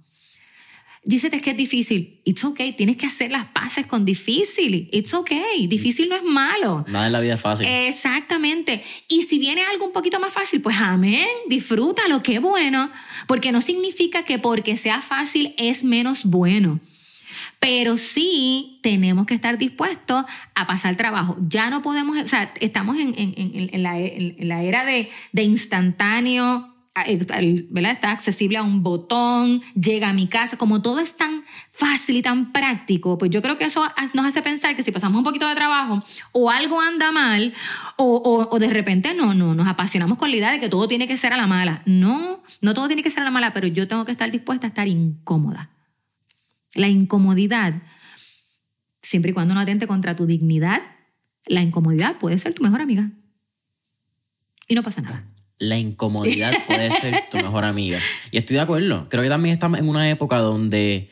[1.05, 2.21] Dícete que es difícil.
[2.23, 2.71] It's okay.
[2.71, 4.87] Tienes que hacer las paces con difícil.
[4.93, 5.67] It's okay.
[5.67, 6.85] Difícil no es malo.
[6.87, 7.67] Nada en la vida es fácil.
[7.67, 8.81] Exactamente.
[9.09, 12.89] Y si viene algo un poquito más fácil, pues amén, disfrútalo, qué bueno.
[13.27, 16.79] Porque no significa que porque sea fácil es menos bueno.
[17.63, 21.37] Pero sí tenemos que estar dispuestos a pasar trabajo.
[21.39, 26.75] Ya no podemos, o sea, estamos en, en- la, era de, de instantáneo,
[27.07, 27.93] el- ¿verdad?
[27.93, 32.21] Está accesible a un botón, llega a mi casa, como todo es tan fácil y
[32.21, 33.81] tan práctico, pues yo creo que eso
[34.13, 37.53] nos hace pensar que si pasamos un poquito de trabajo o algo anda mal
[37.97, 40.87] o, o- o de repente no, no, nos apasionamos con la idea de que todo
[40.89, 41.81] tiene que ser a la mala.
[41.85, 44.67] No, no todo tiene que ser a la mala, pero yo tengo que estar dispuesta
[44.67, 45.69] a estar incómoda.
[46.73, 47.81] La incomodidad,
[49.01, 50.81] siempre y cuando no atente contra tu dignidad,
[51.45, 53.11] la incomodidad puede ser tu mejor amiga.
[54.67, 55.25] Y no pasa nada.
[55.59, 57.99] la incomodidad puede ser tu mejor amiga.
[58.31, 59.07] Y estoy de acuerdo.
[59.09, 61.09] Creo que también estamos en una época donde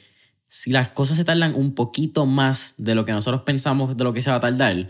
[0.48, 4.14] si las cosas se tardan un poquito más de lo que nosotros pensamos de lo
[4.14, 4.90] que se va a tardar,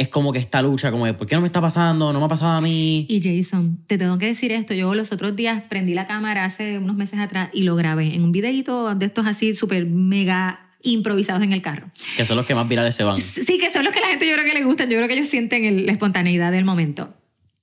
[0.00, 2.12] es como que esta lucha, como de, ¿por qué no me está pasando?
[2.12, 3.06] No me ha pasado a mí.
[3.08, 4.72] Y Jason, te tengo que decir esto.
[4.74, 8.24] Yo los otros días prendí la cámara hace unos meses atrás y lo grabé en
[8.24, 11.90] un videito de estos así súper mega improvisados en el carro.
[12.16, 13.20] Que son los que más virales se van.
[13.20, 14.88] Sí, que son los que la gente yo creo que le gustan.
[14.88, 17.14] Yo creo que ellos sienten el- la espontaneidad del momento.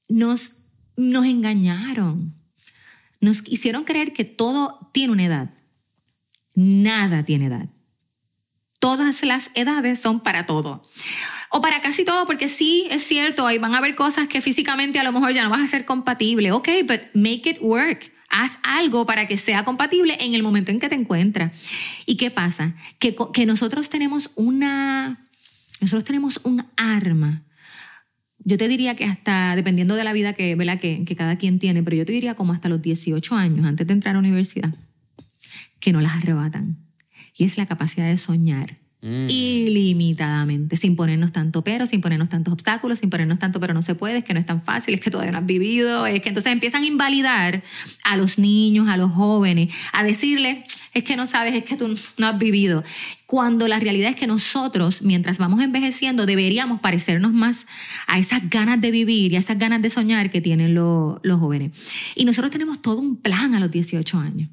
[0.07, 0.63] Nos,
[0.95, 2.35] nos engañaron.
[3.19, 5.49] Nos hicieron creer que todo tiene una edad.
[6.53, 7.69] Nada tiene edad.
[8.79, 10.83] Todas las edades son para todo.
[11.49, 14.99] O para casi todo, porque sí, es cierto, ahí van a haber cosas que físicamente
[14.99, 16.51] a lo mejor ya no vas a ser compatible.
[16.51, 18.11] Ok, but make it work.
[18.29, 21.53] Haz algo para que sea compatible en el momento en que te encuentras.
[22.05, 22.75] ¿Y qué pasa?
[22.99, 25.17] Que, que nosotros tenemos una...
[25.79, 27.43] Nosotros tenemos un arma.
[28.39, 30.79] Yo te diría que hasta, dependiendo de la vida que, ¿verdad?
[30.79, 33.87] que, que cada quien tiene, pero yo te diría como hasta los 18 años, antes
[33.87, 34.73] de entrar a la universidad,
[35.79, 36.77] que no las arrebatan.
[37.37, 39.27] Y es la capacidad de soñar Mm.
[39.29, 43.93] ilimitadamente, sin ponernos tanto pero, sin ponernos tantos obstáculos, sin ponernos tanto pero no se
[43.93, 46.29] puede, es que no es tan fácil, es que todavía no has vivido, es que
[46.29, 47.63] entonces empiezan a invalidar
[48.03, 50.63] a los niños, a los jóvenes, a decirle,
[50.95, 52.83] es que no sabes, es que tú no has vivido.
[53.27, 57.67] Cuando la realidad es que nosotros, mientras vamos envejeciendo, deberíamos parecernos más
[58.07, 61.39] a esas ganas de vivir y a esas ganas de soñar que tienen lo- los
[61.39, 61.71] jóvenes.
[62.15, 64.49] Y nosotros tenemos todo un plan a los 18 años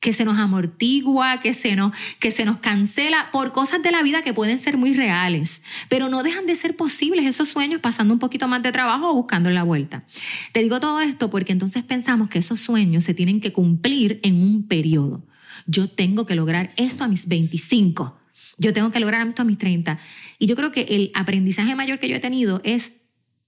[0.00, 4.02] que se nos amortigua, que se nos, que se nos cancela por cosas de la
[4.02, 8.14] vida que pueden ser muy reales, pero no dejan de ser posibles esos sueños pasando
[8.14, 10.04] un poquito más de trabajo o buscando la vuelta.
[10.52, 14.40] Te digo todo esto porque entonces pensamos que esos sueños se tienen que cumplir en
[14.40, 15.26] un periodo.
[15.66, 18.18] Yo tengo que lograr esto a mis 25,
[18.56, 19.98] yo tengo que lograr esto a mis 30.
[20.38, 23.02] Y yo creo que el aprendizaje mayor que yo he tenido es,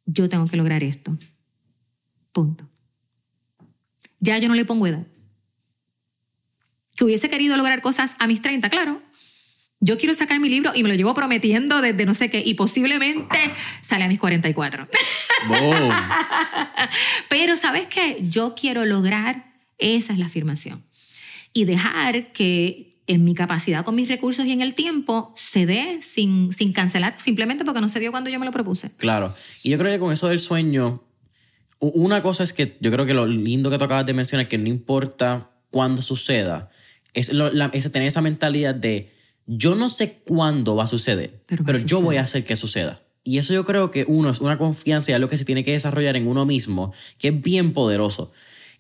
[0.04, 1.16] yo tengo que lograr esto.
[2.32, 2.68] Punto.
[4.20, 5.06] Ya yo no le pongo edad
[6.96, 9.02] que hubiese querido lograr cosas a mis 30, claro.
[9.80, 12.54] Yo quiero sacar mi libro y me lo llevo prometiendo desde no sé qué y
[12.54, 13.36] posiblemente
[13.80, 14.88] sale a mis 44.
[15.48, 15.92] Boom.
[17.28, 20.84] Pero sabes qué, yo quiero lograr, esa es la afirmación.
[21.52, 25.98] Y dejar que en mi capacidad con mis recursos y en el tiempo se dé
[26.00, 28.92] sin, sin cancelar, simplemente porque no se dio cuando yo me lo propuse.
[28.92, 29.34] Claro.
[29.62, 31.02] Y yo creo que con eso del sueño,
[31.80, 34.58] una cosa es que yo creo que lo lindo que tú acabas de mencionar, que
[34.58, 36.70] no importa cuándo suceda,
[37.14, 39.10] es, lo- la- es tener esa mentalidad de
[39.46, 42.44] yo no sé cuándo va a suceder, Pero pero, va a yo voy a hacer
[42.44, 43.02] que suceda.
[43.24, 45.72] Y eso yo creo que uno es una confianza y algo que se tiene que
[45.72, 48.32] desarrollar en uno mismo, que es bien poderoso.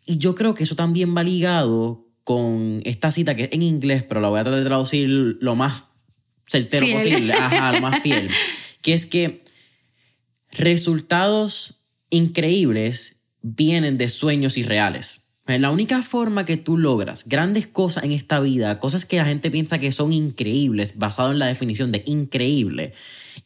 [0.06, 4.04] Y yo creo que eso también va ligado con esta cita que es en inglés,
[4.04, 5.08] pero la voy a tratar de traducir
[5.40, 5.90] lo más
[6.46, 6.96] certero Fiel.
[6.98, 8.30] posible, ajá, lo más fiel,
[8.82, 9.42] que es que
[10.50, 15.22] resultados increíbles vienen de sueños irreales.
[15.60, 19.50] La única forma que tú logras grandes cosas en esta vida, cosas que la gente
[19.50, 22.92] piensa que son increíbles, basado en la definición de increíble,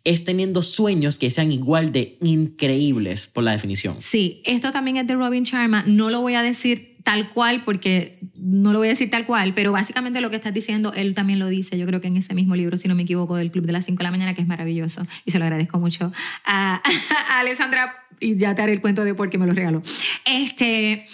[0.04, 3.96] es teniendo sueños que sean igual de increíbles por la definición.
[4.00, 5.84] Sí, esto también es de Robin Sharma.
[5.86, 9.54] No lo voy a decir tal cual porque no lo voy a decir tal cual,
[9.54, 12.34] pero básicamente lo que estás diciendo, él también lo dice, yo creo que en ese
[12.34, 14.40] mismo libro, si no me equivoco, del Club de las 5 de la mañana, que
[14.40, 16.12] es maravilloso y se lo agradezco mucho
[16.44, 16.82] a,
[17.30, 19.82] a Alessandra y ya te haré el cuento de por qué me lo regaló.
[20.24, 21.06] Este,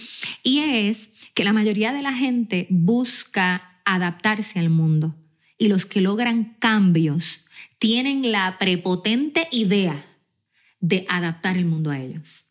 [0.43, 5.15] y es que la mayoría de la gente busca adaptarse al mundo
[5.59, 10.07] y los que logran cambios tienen la prepotente idea
[10.81, 12.47] de adaptar el mundo a ellos,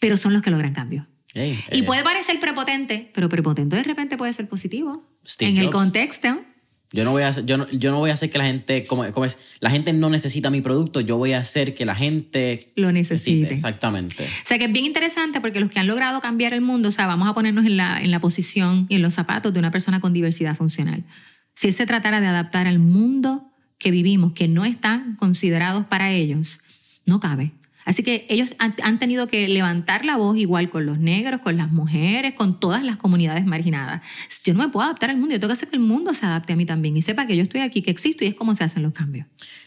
[0.00, 1.06] pero son los que logran cambios.
[1.34, 5.04] Y eh, puede parecer prepotente, pero prepotente de repente puede ser positivo.
[5.26, 6.40] Steve en el contexto.
[6.92, 8.84] Yo no voy a hacer, yo no, yo no voy a hacer que la gente,
[8.84, 11.96] como, como es, la gente no necesita mi producto, yo voy a hacer que la
[11.96, 13.52] gente Lo necesite.
[13.52, 14.22] Exactamente.
[14.22, 16.92] O sea que es bien interesante porque los que han logrado cambiar el mundo, o
[16.92, 19.72] sea, vamos a ponernos en la, en la posición y en los zapatos de una
[19.72, 21.02] persona con diversidad funcional.
[21.52, 26.12] Si él se tratara de adaptar al mundo que vivimos, que no están considerados para
[26.12, 26.60] ellos,
[27.06, 27.50] no cabe.
[27.84, 31.70] Así que ellos han, tenido que levantar la voz igual con los negros, con las
[31.70, 34.02] mujeres, con todas las comunidades marginadas.
[34.44, 36.24] Yo no me puedo adaptar al mundo, yo tengo que hacer que el mundo se
[36.24, 38.54] adapte a mí también y sepa que yo estoy aquí, que existo y es como
[38.54, 39.26] se hacen los cambios.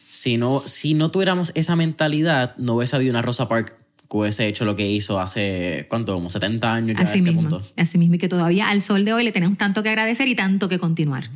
[0.10, 3.74] Si no, si no tuviéramos esa mentalidad, no hubiese habido una Rosa Parks
[4.10, 6.14] que hubiese hecho lo que hizo hace, ¿cuánto?
[6.14, 7.70] Como 70 años ya a Así este mismo, punto.
[7.76, 10.36] así mismo, y que todavía al sol de hoy le tenemos tanto que agradecer y
[10.36, 11.30] tanto que continuar.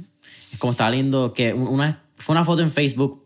[0.51, 3.25] Es como estaba leyendo que una, fue una foto en Facebook,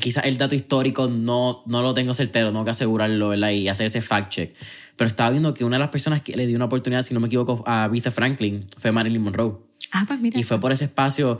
[0.00, 3.50] quizás el dato histórico no, no lo tengo certero, tengo que asegurarlo ¿verdad?
[3.50, 4.54] y hacer ese fact check.
[4.96, 7.20] Pero estaba viendo que una de las personas que le dio una oportunidad, si no
[7.20, 9.58] me equivoco, a Aretha Franklin fue Marilyn Monroe.
[9.92, 10.38] Ah, pues mira.
[10.38, 11.38] Y fue por ese espacio.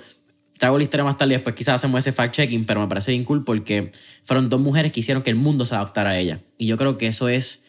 [0.59, 3.24] Te hago la historia más tarde después quizás hacemos ese fact-checking, pero me parece bien
[3.24, 3.90] cool porque
[4.22, 6.40] fueron dos mujeres que hicieron que el mundo se adaptara a ella.
[6.57, 7.64] Y yo creo que eso es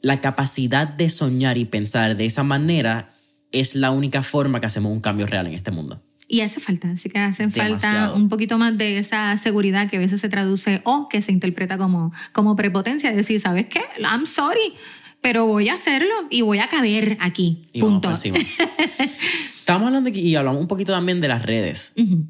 [0.00, 3.12] la capacidad de soñar y pensar de esa manera
[3.52, 6.02] es la única forma que hacemos un cambio real en este mundo.
[6.30, 8.14] Y hace falta, así que hace falta Demasiado.
[8.16, 11.78] un poquito más de esa seguridad que a veces se traduce o que se interpreta
[11.78, 13.80] como, como prepotencia, decir, ¿sabes qué?
[13.98, 14.74] I'm sorry,
[15.22, 17.62] pero voy a hacerlo y voy a caber aquí.
[17.72, 18.10] Y punto.
[19.58, 21.94] Estamos hablando aquí y hablamos un poquito también de las redes.
[21.96, 22.26] Ujú.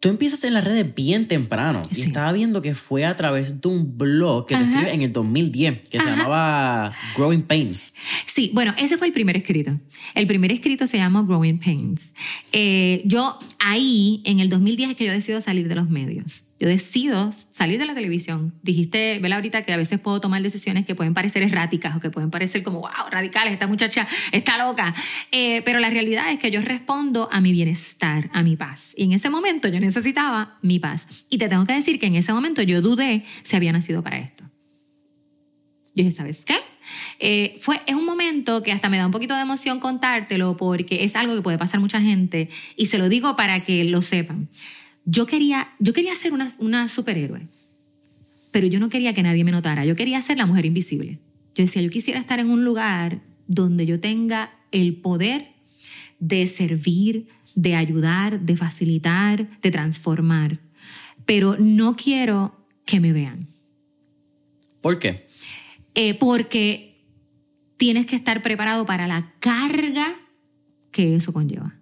[0.00, 1.82] Tú empiezas en las redes bien temprano.
[1.94, 5.12] Y estaba viendo que fue a través de un blog que te escribe en el
[5.12, 7.94] 2010, que se llamaba Growing Pains.
[8.24, 9.78] Sí, bueno, ese fue el primer escrito.
[10.14, 12.14] El primer escrito se llama Growing Pains.
[12.52, 16.47] Eh, yo ahí, en el 2010, es que yo decido salir de los medios.
[16.60, 18.52] Yo decido salir de la televisión.
[18.62, 22.10] Dijiste, Vela, ahorita que a veces puedo tomar decisiones que pueden parecer erráticas o que
[22.10, 24.94] pueden parecer como, wow, radicales, esta muchacha está loca.
[25.30, 28.92] Eh, pero la realidad es que yo respondo a mi bienestar, a mi paz.
[28.96, 31.06] Y en ese momento yo necesitaba mi paz.
[31.30, 34.18] Y te tengo que decir que en ese momento yo dudé si había nacido para
[34.18, 34.44] esto.
[35.94, 36.56] Yo dije, ¿sabes qué?
[37.20, 41.04] Eh, fue, es un momento que hasta me da un poquito de emoción contártelo porque
[41.04, 44.48] es algo que puede pasar mucha gente y se lo digo para que lo sepan.
[45.10, 47.48] Yo quería, yo quería ser una, una superhéroe,
[48.50, 49.86] pero yo no quería que nadie me notara.
[49.86, 51.18] Yo quería ser la mujer invisible.
[51.54, 55.48] Yo decía, yo quisiera estar en un lugar donde yo tenga el poder
[56.20, 60.60] de servir, de ayudar, de facilitar, de transformar,
[61.24, 63.48] pero no quiero que me vean.
[64.82, 65.26] ¿Por qué?
[65.94, 67.00] Eh, porque
[67.78, 70.14] tienes que estar preparado para la carga
[70.90, 71.76] que eso conlleva,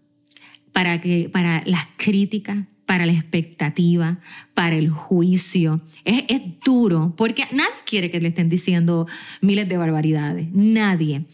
[0.70, 4.20] para, que, para las críticas, para la expectativa,
[4.54, 5.82] para el juicio.
[6.04, 9.06] Es, duro, porque nadie quiere que le estén diciendo
[9.40, 11.26] miles de barbaridades, nadie.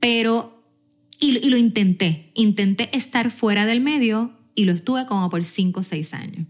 [0.00, 0.64] Pero,
[1.20, 5.82] y lo intenté, intenté estar fuera del medio y lo estuve como por cinco o
[5.82, 6.46] seis años.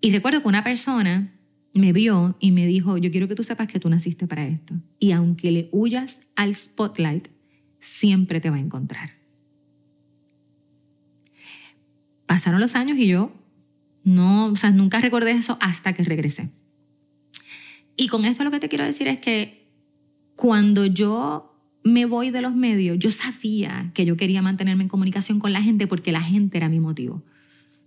[0.00, 1.32] Y recuerdo que una persona
[1.74, 4.74] me vio y me dijo, yo quiero que tú sepas que tú naciste para esto.
[4.98, 7.28] Y aunque le huyas al spotlight,
[7.78, 9.21] siempre te va a encontrar.
[12.32, 13.30] Pasaron los años y yo
[14.04, 16.48] no, o sea, nunca recordé eso hasta que regresé.
[17.94, 19.68] Y con esto lo que te quiero decir es que
[20.34, 21.54] cuando yo
[21.84, 25.60] me voy de los medios, yo sabía que yo quería mantenerme en comunicación con la
[25.60, 27.22] gente porque la gente era mi motivo.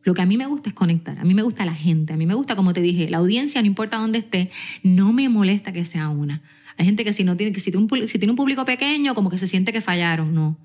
[0.03, 2.15] Lo que a mí me gusta es conectar, a mí me gusta la gente, a
[2.15, 4.51] mí me gusta, como te dije, la audiencia, no importa dónde esté,
[4.83, 6.43] no me molesta que sea una.
[6.77, 9.15] Hay gente que si, no tiene, que si, tiene un, si tiene un público pequeño,
[9.15, 10.55] como que se siente que fallaron, no.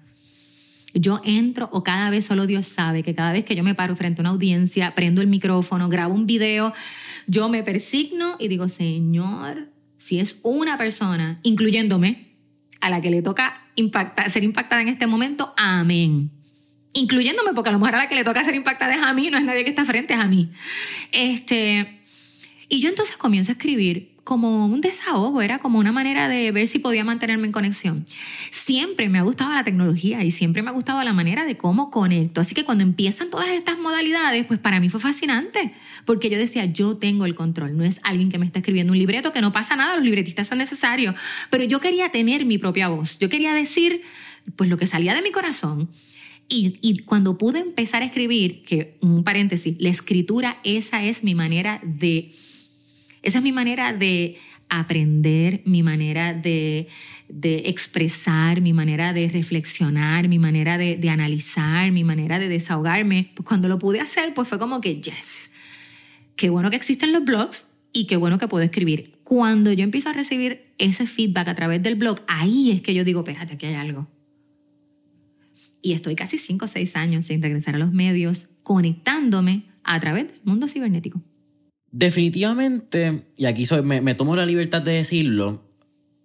[0.95, 3.95] Yo entro o cada vez solo Dios sabe que cada vez que yo me paro
[3.95, 6.74] frente a una audiencia, prendo el micrófono, grabo un video,
[7.26, 9.68] yo me persigno y digo, Señor,
[9.99, 12.30] si es una persona, incluyéndome,
[12.80, 16.30] a la que le toca impactar, ser impactada en este momento, amén.
[16.93, 19.30] Incluyéndome, porque a lo mejor a la que le toca ser impactada es a mí,
[19.30, 20.51] no es nadie que está frente, es a mí.
[21.12, 22.01] Este,
[22.68, 26.68] y yo entonces comienzo a escribir como un desahogo, era como una manera de ver
[26.68, 28.07] si podía mantenerme en conexión.
[28.53, 31.91] Siempre me ha gustado la tecnología y siempre me ha gustado la manera de cómo
[31.91, 32.41] conecto.
[32.41, 35.74] Así que cuando empiezan todas estas modalidades, pues para mí fue fascinante,
[36.05, 39.01] porque yo decía, yo tengo el control, no es alguien que me está escribiendo un
[39.01, 41.16] libreto, que no pasa nada, los libretistas son necesarios,
[41.51, 44.03] pero yo quería tener mi propia voz, yo quería decir
[44.55, 45.91] pues lo que salía de mi corazón.
[46.49, 51.35] Y, y, cuando pude empezar a escribir, que un paréntesis, la escritura, esa es mi
[51.35, 52.33] manera de,
[53.23, 54.37] esa es mi manera de
[54.68, 56.89] aprender, mi manera de,
[57.29, 63.33] de expresar, mi manera de reflexionar, mi manera de, analizar, mi manera de desahogarme.
[63.35, 65.51] Pues cuando lo pude hacer, pues fue como que, yes,
[66.37, 69.18] qué bueno que existen los blogs y qué bueno que puedo escribir.
[69.25, 73.05] Cuando yo empiezo a recibir ese feedback a través del blog, ahí es que yo
[73.05, 74.09] digo, espérate, aquí hay algo
[75.83, 80.29] y estoy casi 5 o 6 años sin regresar a los medios, conectándome a través
[80.29, 81.23] del mundo cibernético.
[81.93, 85.64] Definitivamente, y aquí soy, me, me, tomo la libertad de decirlo,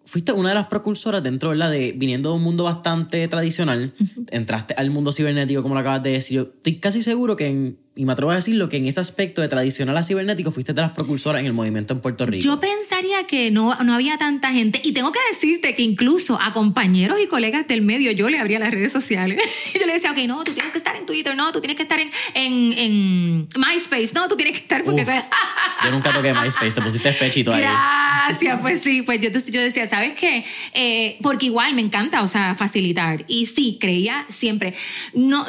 [0.05, 1.71] fuiste una de las precursoras dentro ¿verdad?
[1.71, 3.93] de viniendo de un mundo bastante tradicional,
[4.31, 6.37] entraste al mundo cibernético, como lo acabas de decir.
[6.37, 9.41] Yo estoy casi seguro que, en, y me atrevo a decirlo, que en ese aspecto
[9.41, 12.43] de tradicional a cibernético fuiste de las precursoras en el movimiento en Puerto Rico.
[12.43, 16.51] Yo pensaría que no, no había tanta gente, y tengo que decirte que incluso a
[16.51, 19.41] compañeros y colegas del medio yo le abría las redes sociales.
[19.73, 21.77] y yo le decía, ok, no, tú tienes que estar en Twitter, no, tú tienes
[21.77, 25.03] que estar en, en, en MySpace, no, tú tienes que estar porque...
[25.03, 25.09] Uf,
[25.85, 27.61] yo nunca toqué MySpace, te pusiste fechito ahí.
[27.61, 30.43] Gracias, pues sí, pues yo, yo decía, ¿sabes qué?
[30.73, 33.23] Eh, porque igual me encanta, o sea, facilitar.
[33.29, 34.75] Y sí, creía siempre.
[35.13, 35.45] No,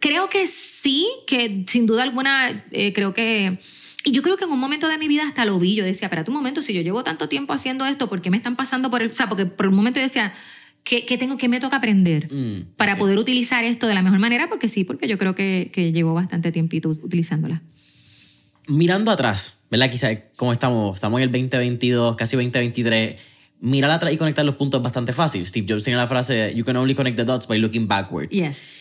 [0.00, 3.58] creo que sí, que sin duda alguna, eh, creo que...
[4.04, 6.06] Y yo creo que en un momento de mi vida hasta lo vi, yo decía,
[6.06, 8.88] espérate un momento, si yo llevo tanto tiempo haciendo esto, ¿por qué me están pasando
[8.90, 9.08] por el...
[9.08, 10.32] O sea, porque por un momento yo decía,
[10.84, 12.98] ¿qué, qué tengo, qué me toca aprender Mm, para ok.
[13.00, 14.48] poder utilizar esto de la mejor manera?
[14.48, 17.62] Porque sí, porque yo creo que, que llevo bastante tiempito utilizándola.
[18.68, 19.90] Mirando atrás, ¿verdad?
[19.90, 23.20] Quizás como estamos, estamos en el 2022, casi 2023.
[23.60, 25.46] mirar atrás y conectar los puntos es bastante fácil.
[25.46, 28.36] Steve Jobs tiene la frase, you can only connect the dots by looking backwards.
[28.36, 28.72] Yes.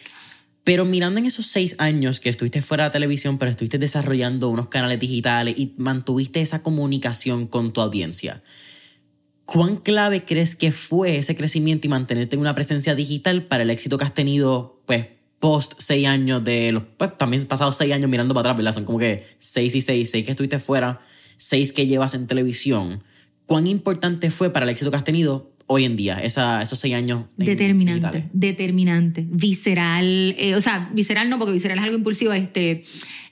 [0.65, 4.67] Pero mirando en esos seis años que estuviste fuera de televisión, pero estuviste desarrollando unos
[4.67, 8.41] canales digitales y mantuviste esa comunicación con tu audiencia,
[9.45, 13.69] ¿cuán clave crees que fue ese crecimiento y mantenerte en una presencia digital para el
[13.69, 15.05] éxito que has tenido, pues,
[15.39, 18.73] post seis años de los, pues, también pasados seis años mirando para atrás, ¿verdad?
[18.73, 20.99] Son como que seis y seis, seis que estuviste fuera,
[21.37, 23.03] seis que llevas en televisión.
[23.45, 27.25] ¿Cuán importante fue para el éxito que has tenido hoy en día, esos seis años.
[27.37, 32.83] Determinante, determinante, visceral, eh, o sea, visceral no, porque visceral es algo impulsivo, este,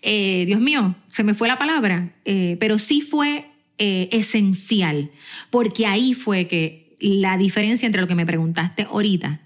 [0.01, 5.11] eh, Dios mío, se me fue la palabra, eh, pero sí fue esencial,
[5.49, 9.41] porque ahí fue que la diferencia entre lo que me preguntaste ahorita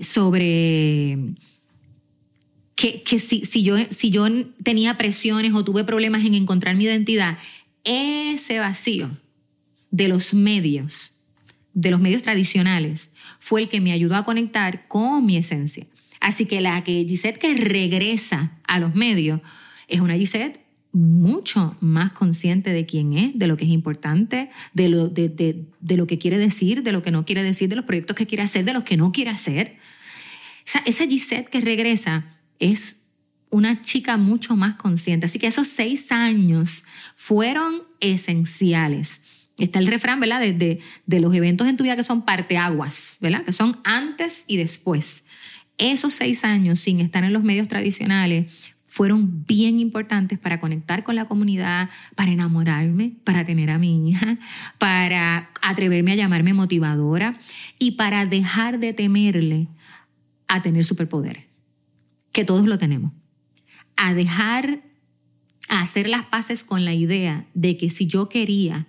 [0.00, 1.16] sobre
[2.74, 4.26] que, que si, si, yo, si yo
[4.64, 7.38] tenía presiones o tuve problemas en encontrar mi identidad,
[7.84, 9.16] ese vacío
[9.92, 11.15] de los medios,
[11.76, 15.86] de los medios tradicionales, fue el que me ayudó a conectar con mi esencia.
[16.20, 19.42] Así que la que Gisette que regresa a los medios
[19.86, 20.58] es una Gisette
[20.92, 25.66] mucho más consciente de quién es, de lo que es importante, de lo, de, de,
[25.78, 28.26] de lo que quiere decir, de lo que no quiere decir, de los proyectos que
[28.26, 29.76] quiere hacer, de los que no quiere hacer.
[30.66, 32.24] Esa, esa Gisette que regresa
[32.58, 33.02] es
[33.50, 35.26] una chica mucho más consciente.
[35.26, 39.22] Así que esos seis años fueron esenciales.
[39.58, 40.40] Está el refrán, ¿verdad?
[40.40, 43.44] De, de, los eventos en tu vida que son parteaguas, ¿verdad?
[43.44, 45.24] Que son antes y después.
[45.78, 48.52] Esos seis años sin estar en los medios tradicionales
[48.84, 54.38] fueron bien importantes para conectar con la comunidad, para enamorarme, para tener a mi hija,
[54.78, 57.38] para atreverme a llamarme motivadora
[57.78, 59.68] y para dejar de temerle
[60.48, 61.44] a tener superpoderes,
[62.32, 63.12] que todos lo tenemos.
[63.96, 64.82] A dejar,
[65.68, 68.86] a hacer las paces con la idea de que si yo quería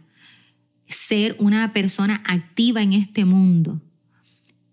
[0.88, 3.82] ser una persona activa en este mundo,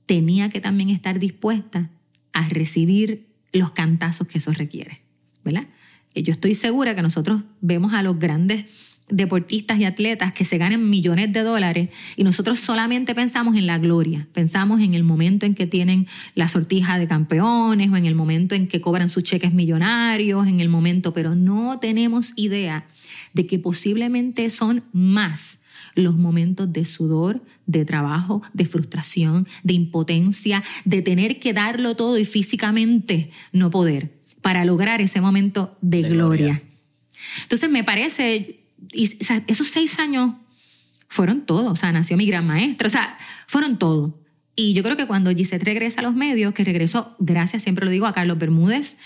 [0.06, 1.90] tenía que también estar dispuesta
[2.32, 5.02] a recibir los cantazos que eso requiere,
[5.44, 5.66] ¿verdad?
[6.14, 8.66] Yo estoy segura que nosotros vemos a los grandes
[9.08, 13.78] deportistas y atletas que se ganan millones de dólares y nosotros solamente pensamos en la
[13.78, 18.14] gloria, pensamos en el momento en que tienen la sortija de campeones o en el
[18.14, 22.86] momento en que cobran sus cheques millonarios, en el momento, pero no tenemos idea
[23.34, 25.60] de que posiblemente son más
[25.94, 32.18] los momentos de sudor, de trabajo, de frustración, de impotencia, de tener que darlo todo
[32.18, 36.46] y físicamente no poder para lograr ese momento de, de gloria.
[36.46, 36.62] gloria.
[37.42, 38.60] Entonces me parece,
[38.92, 40.34] y, o sea, esos seis años
[41.08, 43.16] fueron todo, o sea, nació mi gran maestra, o sea,
[43.46, 44.20] fueron todo.
[44.56, 47.90] Y yo creo que cuando Gisette regresa a los medios, que regresó, gracias, siempre lo
[47.90, 48.98] digo, a Carlos Bermúdez,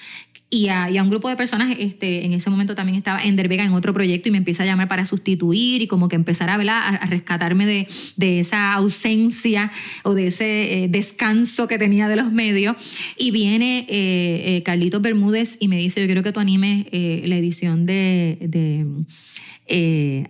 [0.51, 3.74] y a, un grupo de personas, este, en ese momento también estaba Ender Vega en
[3.74, 6.88] otro proyecto y me empieza a llamar para sustituir y como que empezar a, a,
[6.88, 7.86] a rescatarme de,
[8.16, 9.70] de, esa ausencia
[10.05, 12.76] o de ese eh, descanso que tenía de los medios.
[13.18, 17.24] Y viene eh, eh, Carlitos Bermúdez y me dice, yo quiero que tú animes eh,
[17.26, 18.86] la edición de, de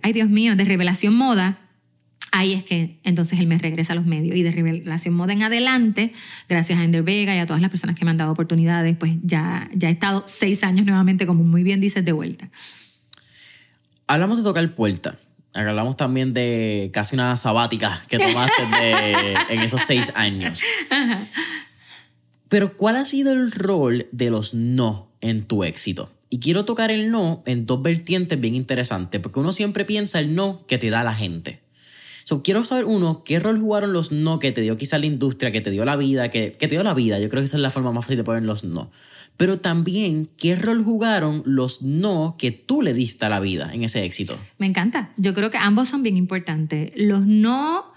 [0.01, 1.68] ay Dios mío, de Revelación Moda
[2.31, 5.43] ahí es que entonces él me regresa a los medios y de Revelación Moda en
[5.43, 6.13] adelante,
[6.47, 9.13] gracias a Ender Vega y a todas las personas que me han dado oportunidades, pues
[9.23, 12.49] ya, ya he estado seis años nuevamente, como muy bien dices, de vuelta.
[14.07, 15.17] Hablamos de tocar puerta.
[15.53, 20.61] Hablamos también de casi una sabática que tomaste de, en esos seis años.
[20.89, 21.27] Ajá.
[22.49, 26.11] Pero ¿cuál ha sido el rol de los no en tu éxito?
[26.29, 30.35] Y quiero tocar el no en dos vertientes bien interesantes, porque uno siempre piensa el
[30.35, 31.61] no que te da la gente.
[32.29, 35.51] So, quiero saber, uno, qué rol jugaron los no que te dio quizá la industria,
[35.51, 37.19] que te dio la vida, que, que te dio la vida.
[37.19, 38.91] Yo creo que esa es la forma más fácil de poner los no.
[39.35, 43.81] Pero también, ¿qué rol jugaron los no que tú le diste a la vida en
[43.83, 44.37] ese éxito?
[44.59, 45.09] Me encanta.
[45.17, 46.91] Yo creo que ambos son bien importantes.
[46.95, 47.93] Los no,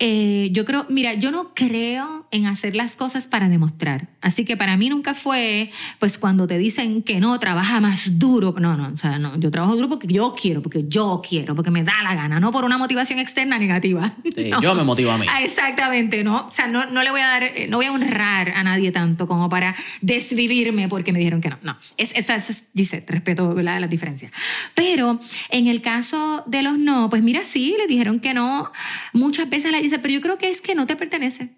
[0.00, 4.08] eh, yo creo, mira, yo no creo en hacer las cosas para demostrar.
[4.20, 5.70] Así que para mí nunca fue,
[6.00, 8.54] pues cuando te dicen que no, trabaja más duro.
[8.58, 11.70] No, no, o sea, no, yo trabajo duro porque yo quiero, porque yo quiero, porque
[11.70, 14.12] me da la gana, no por una motivación externa negativa.
[14.34, 14.60] Sí, no.
[14.60, 15.26] Yo me motivo a mí.
[15.42, 16.48] Exactamente, ¿no?
[16.48, 19.28] O sea, no, no le voy a dar, no voy a honrar a nadie tanto
[19.28, 21.58] como para desvivirme porque me dijeron que no.
[21.62, 24.32] No, es, esa es, Gisette, respeto la, la diferencia.
[24.74, 25.20] Pero
[25.50, 28.72] en el caso de los no, pues mira, sí, le dijeron que no.
[29.12, 31.56] Muchas veces dice, pero yo creo que es que no te pertenece.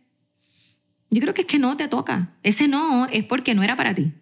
[1.11, 2.37] Yo creo que es que no te toca.
[2.43, 4.13] Ese no es porque no era para ti.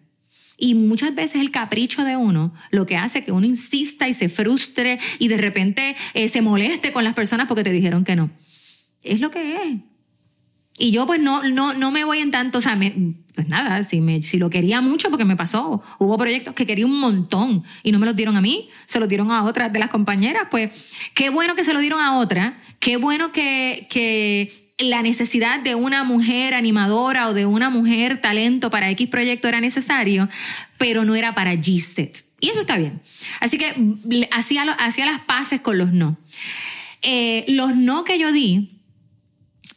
[0.57, 4.29] Y muchas veces el capricho de uno lo que hace que uno insista y se
[4.29, 8.29] frustre y de repente eh, se moleste con las personas porque te dijeron que no.
[9.03, 9.94] Es lo que es.
[10.77, 12.93] Y yo pues no, no, no me voy en tanto, o sea, me,
[13.33, 16.85] pues nada, si, me, si lo quería mucho porque me pasó, hubo proyectos que quería
[16.85, 19.79] un montón y no me los dieron a mí, se los dieron a otras de
[19.79, 20.71] las compañeras, pues
[21.13, 25.75] qué bueno que se lo dieron a otra, qué bueno que, que la necesidad de
[25.75, 30.27] una mujer animadora o de una mujer talento para X proyecto era necesario,
[30.77, 32.25] pero no era para G-Set.
[32.41, 33.01] Y eso está bien.
[33.39, 33.73] Así que
[34.31, 36.17] hacía, hacía las paces con los no.
[37.01, 38.81] Eh, los no que yo di,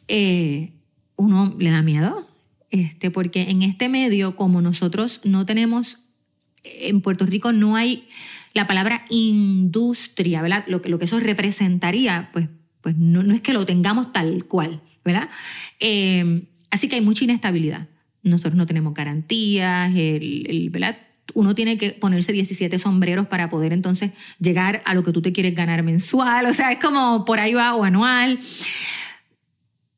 [0.07, 0.73] eh,
[1.19, 2.27] uno le da miedo,
[2.71, 6.05] este, porque en este medio, como nosotros no tenemos,
[6.63, 8.07] en Puerto Rico no hay
[8.53, 10.65] la palabra industria, ¿verdad?
[10.67, 12.49] Lo que, lo que eso representaría, pues,
[12.81, 14.81] pues no, no es que lo tengamos tal cual.
[15.03, 15.29] ¿verdad?
[15.79, 17.87] Eh, así que hay mucha inestabilidad.
[18.23, 20.97] Nosotros no tenemos garantías, el, ¿verdad?
[21.33, 25.31] Uno tiene que ponerse 17 sombreros para poder entonces llegar a lo que tú te
[25.31, 28.39] quieres ganar mensual, o sea, es como por ahí va o anual.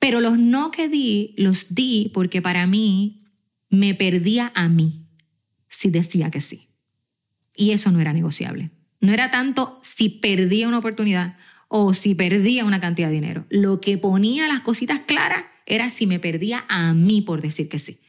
[0.02, 3.22] Pero los no que di, los di porque para mí
[3.70, 5.06] me perdía a mí
[5.68, 6.70] si decía que sí.
[7.56, 8.72] Y eso no era negociable.
[8.99, 11.38] No era tanto si perdía una oportunidad
[11.68, 13.45] o si perdía una cantidad de dinero.
[13.52, 17.78] Lo que ponía las cositas claras era si me perdía a mí por decir que
[17.78, 17.99] sí.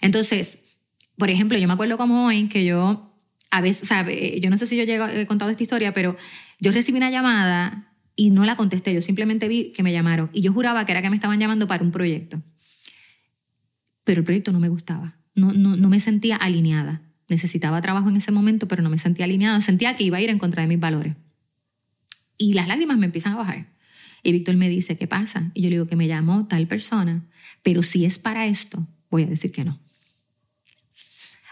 [0.00, 0.64] Entonces,
[1.18, 3.14] por ejemplo, yo me acuerdo como hoy que yo,
[3.50, 6.16] a veces, o eh, yo no sé si yo he contado esta historia, pero
[6.60, 10.40] yo recibí una llamada y no la contesté, yo simplemente vi que me llamaron y
[10.40, 12.42] yo juraba que era que me estaban llamando para un proyecto.
[14.04, 17.02] Pero el proyecto no me gustaba, no, no, no me sentía alineada.
[17.28, 20.30] Necesitaba trabajo en ese momento, pero no me sentía alineada, sentía que iba a ir
[20.30, 21.14] en contra de mis valores.
[22.38, 23.66] Y las lágrimas me empiezan a bajar.
[24.22, 25.50] Y Víctor me dice, ¿qué pasa?
[25.54, 27.26] Y yo le digo que me llamó tal persona,
[27.62, 29.78] pero si es para esto, voy a decir que no.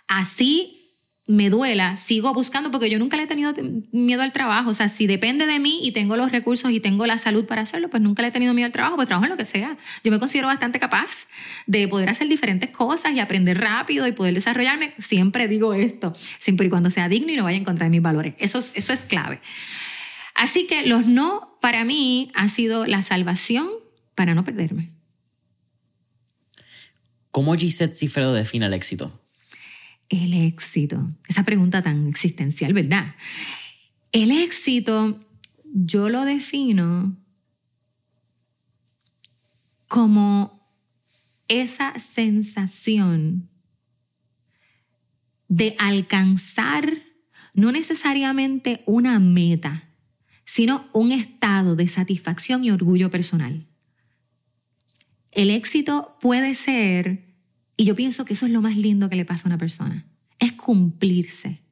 [0.06, 0.84] Así
[1.27, 3.55] me duela, sigo buscando porque yo nunca le he tenido
[3.93, 4.70] miedo al trabajo.
[4.70, 7.62] O sea, si depende de mí y tengo los recursos y tengo la salud para
[7.62, 9.79] hacerlo, pues nunca le he tenido miedo al trabajo, pues trabajo en lo que sea.
[10.03, 11.29] Yo me considero bastante capaz
[11.66, 14.93] de poder hacer diferentes cosas y aprender rápido y poder desarrollarme.
[14.99, 18.03] Siempre digo esto, siempre y cuando sea digno y no vaya en contra de mis
[18.03, 18.35] valores.
[18.39, 19.41] Eso, eso es clave.
[20.35, 23.70] Así que los no para mí ha sido la salvación
[24.14, 24.93] para no perderme.
[27.31, 29.24] ¿Cómo Gisette Cifredo define el éxito?
[30.09, 33.14] El éxito, esa pregunta tan existencial, ¿verdad?
[34.12, 35.26] El éxito
[35.64, 37.16] yo lo defino
[39.88, 40.68] como
[41.48, 43.48] esa sensación
[45.48, 47.02] de alcanzar
[47.55, 49.88] no necesariamente una meta,
[50.44, 53.66] sino un estado de satisfacción y orgullo personal.
[55.30, 57.34] El éxito puede ser,
[57.77, 60.07] y yo pienso que eso es lo más lindo que le pasa a una persona,
[60.39, 61.62] es cumplirse.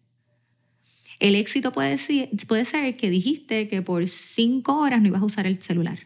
[1.20, 5.26] El éxito puede ser, puede ser que dijiste que por cinco horas no ibas a
[5.26, 6.00] usar el celular.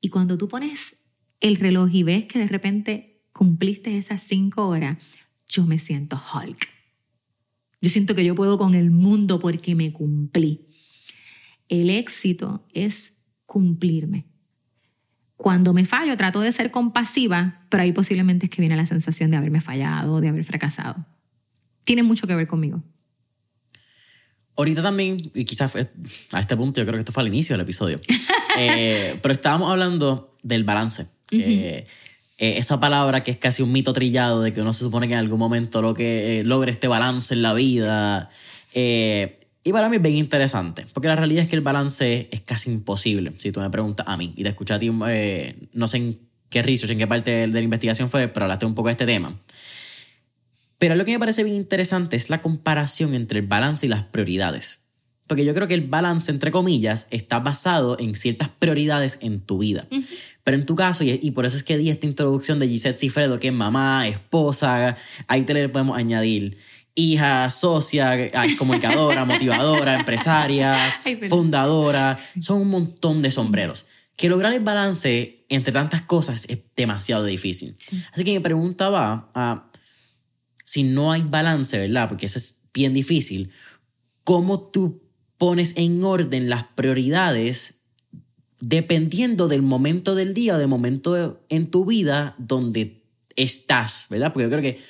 [0.00, 0.96] Y cuando tú pones
[1.40, 4.98] el reloj y ves que de repente cumpliste esas cinco horas,
[5.48, 6.68] yo me siento Hulk.
[7.80, 10.66] Yo siento que yo puedo con el mundo porque me cumplí.
[11.68, 14.26] El éxito es cumplirme.
[15.44, 19.30] Cuando me fallo, trato de ser compasiva, pero ahí posiblemente es que viene la sensación
[19.30, 21.04] de haberme fallado, de haber fracasado.
[21.84, 22.82] Tiene mucho que ver conmigo.
[24.56, 25.76] Ahorita también, y quizás
[26.32, 28.00] a este punto, yo creo que esto fue al inicio del episodio,
[28.58, 31.08] eh, pero estábamos hablando del balance.
[31.30, 31.84] Eh,
[32.38, 35.20] esa palabra que es casi un mito trillado de que uno se supone que en
[35.20, 38.30] algún momento lo que eh, logre este balance en la vida.
[38.72, 42.40] Eh, y para mí es bien interesante, porque la realidad es que el balance es
[42.42, 44.34] casi imposible, si tú me preguntas a mí.
[44.36, 46.18] Y te escuché a ti, no sé en
[46.50, 49.06] qué research, en qué parte de, la investigación fue, pero hablaste un poco de este
[49.06, 49.40] tema.
[50.76, 54.02] Pero lo que me parece bien interesante es la comparación entre el balance y las
[54.02, 54.84] prioridades.
[55.26, 59.56] Porque yo creo que el balance, entre comillas, está basado en ciertas prioridades en tu
[59.56, 59.88] vida.
[60.42, 63.40] Pero en tu caso, y, por eso es que di esta introducción de Gisette Cifredo,
[63.40, 66.58] que es mamá, esposa, ahí te le podemos añadir
[66.94, 70.94] hija, socia, comunicadora, motivadora, empresaria,
[71.28, 72.16] fundadora.
[72.40, 73.88] Son un montón de sombreros.
[74.16, 77.74] Que lograr el balance entre tantas cosas es demasiado difícil.
[78.12, 79.68] Así que mi pregunta va a,
[80.64, 82.08] si no hay balance, ¿verdad?
[82.08, 83.50] Porque eso es bien difícil,
[84.22, 85.02] ¿cómo tú
[85.38, 87.80] pones en orden las prioridades
[88.60, 93.04] dependiendo del momento del día o del momento en tu vida donde
[93.36, 94.32] estás, ¿verdad?
[94.32, 94.80] Porque yo creo que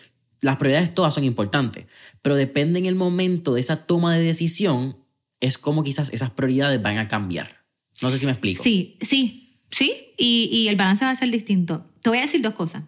[0.45, 1.87] las prioridades todas son importantes,
[2.23, 4.97] pero depende en el momento de esa toma de decisión,
[5.41, 7.65] es como quizás esas prioridades van a cambiar.
[8.03, 8.63] No sé si me explico.
[8.63, 11.91] Sí, sí, sí, y, el balance va a ser distinto.
[12.03, 12.85] Te voy a decir dos cosas.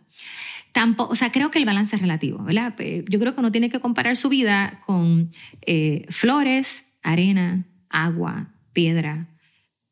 [0.72, 2.74] Tampoco, o sea, creo que el balance es relativo, ¿verdad?
[3.09, 5.30] Yo creo que uno tiene que comparar su vida con
[5.62, 9.28] eh, flores, arena, agua, piedra,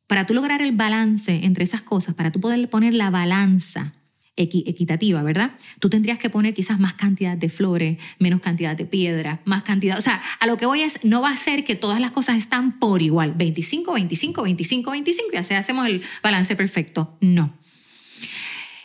[0.06, 3.94] para tú lograr el balance entre esas cosas, para tú poder poner la balanza
[4.37, 5.53] equitativa, ¿verdad?
[5.78, 9.97] Tú tendrías que poner quizás más cantidad de flores, menos cantidad de piedra, más cantidad,
[9.97, 12.37] o sea, a lo que voy es, no va a ser que todas las cosas
[12.37, 17.16] están por igual, 25, 25, 25, 25, y así hacemos el balance perfecto.
[17.20, 17.55] No.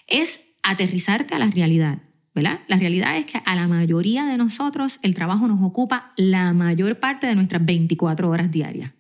[0.07, 1.99] Es aterrizarte a la realidad.
[2.35, 2.59] ¿verdad?
[2.67, 6.97] La realidad es que a la mayoría de nosotros el trabajo nos ocupa la mayor
[6.99, 8.93] parte de nuestras 24 horas diarias.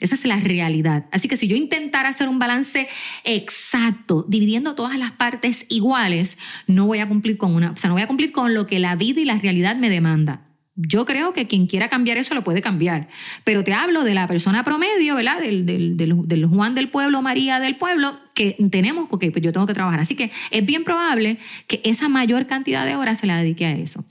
[0.00, 1.06] Esa es la realidad.
[1.12, 2.88] Así que si yo intentara hacer un balance
[3.24, 7.94] exacto, dividiendo todas las partes iguales, no voy a cumplir con una, o sea, no
[7.94, 10.46] voy a cumplir con lo que la vida y la realidad me demanda.
[10.76, 13.08] Yo creo que quien quiera cambiar eso lo puede cambiar.
[13.44, 15.40] Pero te hablo de la persona promedio, ¿verdad?
[15.40, 19.74] Del, del, Juan del pueblo, María del pueblo, que tenemos, porque pues yo tengo que
[19.74, 20.00] trabajar.
[20.00, 23.72] Así que es bien probable que esa mayor cantidad de horas se la dedique a
[23.72, 24.06] eso.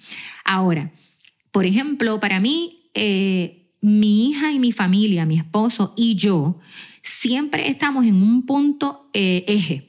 [0.46, 0.92] Ahora,
[1.52, 6.60] por ejemplo, para mí, eh, mi hija y mi familia, mi esposo y yo,
[7.02, 9.86] siempre estamos en un punto eh, eje.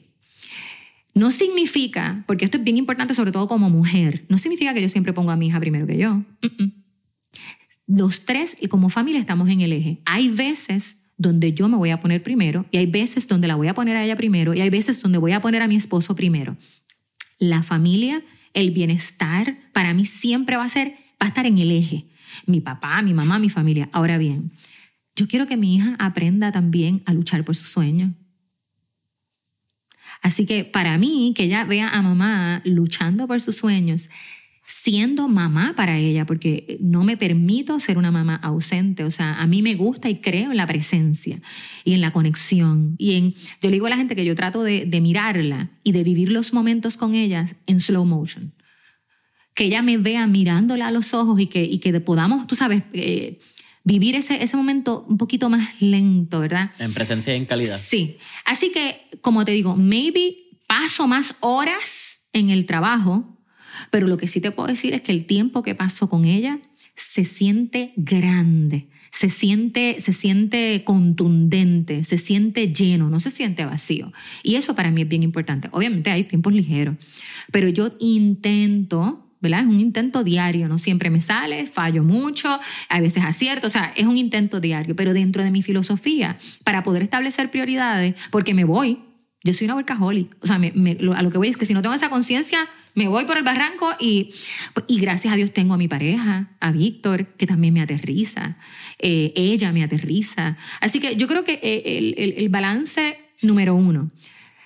[1.13, 4.89] No significa, porque esto es bien importante sobre todo como mujer, no significa que yo
[4.89, 6.23] siempre pongo a mi hija primero que yo.
[7.85, 10.01] Los tres y como familia estamos en el eje.
[10.05, 13.67] Hay veces donde yo me voy a poner primero y hay veces donde la voy
[13.67, 16.15] a poner a ella primero y hay veces donde voy a poner a mi esposo
[16.15, 16.55] primero.
[17.37, 18.23] La familia,
[18.53, 22.10] el bienestar, para mí siempre va a ser, va a estar en el eje
[22.45, 23.89] mi papá, mi mamá, mi familia.
[23.91, 24.51] Ahora bien,
[25.15, 28.11] yo quiero que mi hija aprenda también a luchar por sus sueños.
[30.21, 34.09] Así que para mí, que ella vea a mamá luchando por sus sueños,
[34.63, 39.03] siendo mamá para ella, porque no me permito ser una mamá ausente.
[39.03, 41.41] O sea, a mí me gusta y creo en la presencia
[41.83, 42.95] y en la conexión.
[42.99, 45.91] Y en, yo le digo a la gente que yo trato de, de mirarla y
[45.91, 48.53] de vivir los momentos con ellas en slow motion
[49.53, 52.83] que ella me vea mirándola a los ojos y que, y que podamos, tú sabes,
[52.93, 53.39] eh,
[53.83, 56.71] vivir ese, ese momento un poquito más lento, ¿verdad?
[56.79, 57.77] En presencia y en calidad.
[57.77, 58.17] Sí.
[58.45, 60.35] Así que, como te digo, maybe
[60.67, 63.37] paso más horas en el trabajo,
[63.89, 66.59] pero lo que sí te puedo decir es que el tiempo que paso con ella
[66.95, 74.13] se siente grande, se siente, se siente contundente, se siente lleno, no se siente vacío.
[74.43, 75.67] Y eso para mí es bien importante.
[75.71, 76.95] Obviamente hay tiempos ligeros,
[77.51, 79.61] pero yo intento ¿verdad?
[79.61, 83.91] Es un intento diario, no siempre me sale, fallo mucho, a veces acierto, o sea,
[83.95, 88.63] es un intento diario, pero dentro de mi filosofía, para poder establecer prioridades, porque me
[88.63, 88.99] voy,
[89.43, 91.95] yo soy una workaholic, o sea, a lo que voy es que si no tengo
[91.95, 94.31] esa conciencia, me voy por el barranco y,
[94.87, 98.57] y gracias a Dios tengo a mi pareja, a Víctor, que también me aterriza,
[98.99, 100.57] eh, ella me aterriza.
[100.81, 104.11] Así que yo creo que eh, el, el, el balance número uno,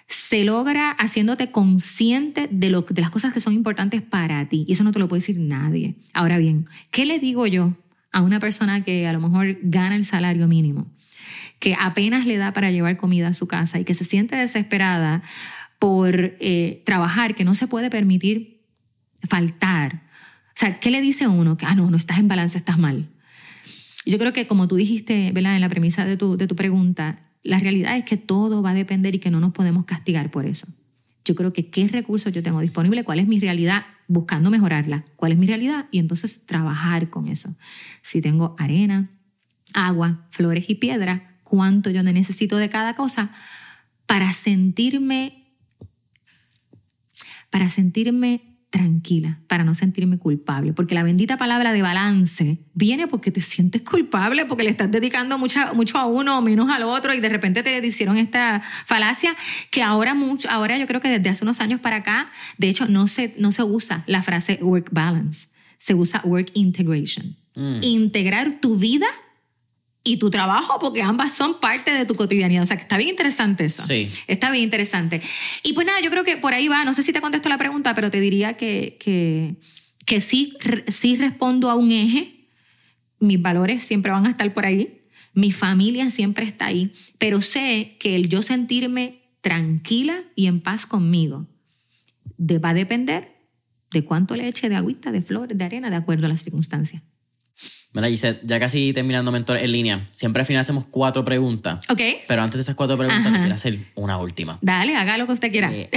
[0.08, 4.66] se logra haciéndote consciente de, lo, de las cosas que son importantes para ti.
[4.68, 5.96] Y eso no te lo puede decir nadie.
[6.14, 7.76] Ahora bien, ¿qué le digo yo
[8.12, 10.88] a una persona que a lo mejor gana el salario mínimo?
[11.60, 15.24] que apenas le da para llevar comida a su casa y que se siente desesperada
[15.80, 18.62] por eh, trabajar, que no se puede permitir
[19.28, 20.04] faltar.
[20.50, 21.58] O sea, ¿qué le dice uno?
[21.58, 23.10] Que, ah, no, no estás en balance, estás mal.
[24.06, 25.56] Yo creo que como tú dijiste, ¿verdad?
[25.56, 28.74] En la premisa de tu, de tu pregunta, la realidad es que todo va a
[28.74, 30.68] depender y que no nos podemos castigar por eso.
[31.24, 35.32] Yo creo que qué recursos yo tengo disponible, cuál es mi realidad, buscando mejorarla, cuál
[35.32, 37.56] es mi realidad y entonces trabajar con eso.
[38.02, 39.10] Si tengo arena,
[39.74, 43.32] agua, flores y piedra, cuánto yo necesito de cada cosa
[44.06, 45.46] para sentirme
[47.50, 53.32] para sentirme tranquila, para no sentirme culpable, porque la bendita palabra de balance viene porque
[53.32, 57.14] te sientes culpable, porque le estás dedicando mucho, mucho a uno o menos al otro
[57.14, 59.36] y de repente te hicieron esta falacia
[59.72, 62.86] que ahora, mucho, ahora yo creo que desde hace unos años para acá, de hecho
[62.88, 65.48] no se, no se usa la frase work balance,
[65.78, 67.38] se usa work integration.
[67.56, 67.80] Mm.
[67.82, 69.08] Integrar tu vida
[70.08, 72.62] y tu trabajo, porque ambas son parte de tu cotidianidad.
[72.62, 73.82] O sea, que está bien interesante eso.
[73.82, 74.10] Sí.
[74.28, 75.20] Está bien interesante.
[75.64, 76.86] Y pues nada, yo creo que por ahí va.
[76.86, 79.56] No sé si te contesto la pregunta, pero te diría que, que,
[80.06, 80.56] que sí,
[80.88, 82.48] sí respondo a un eje.
[83.20, 85.08] Mis valores siempre van a estar por ahí.
[85.34, 86.94] Mi familia siempre está ahí.
[87.18, 91.48] Pero sé que el yo sentirme tranquila y en paz conmigo
[92.40, 93.36] va a depender
[93.92, 97.02] de cuánto le eche de agüita, de flores, de arena, de acuerdo a las circunstancias.
[97.96, 101.86] Mira, Gisette, ya casi terminando Mentor en línea, siempre al final hacemos cuatro preguntas.
[101.88, 102.02] Ok.
[102.28, 104.60] Pero antes de esas cuatro preguntas, te quiero hacer una última.
[104.62, 105.74] Dale, haga lo que usted quiera.
[105.74, 105.90] Eh,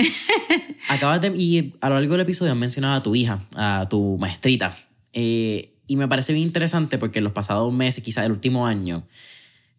[0.88, 1.36] acabas de.
[1.36, 4.76] Y a lo largo del episodio has mencionado a tu hija, a tu maestrita.
[5.12, 9.02] Eh, y me parece bien interesante porque en los pasados meses, quizás el último año,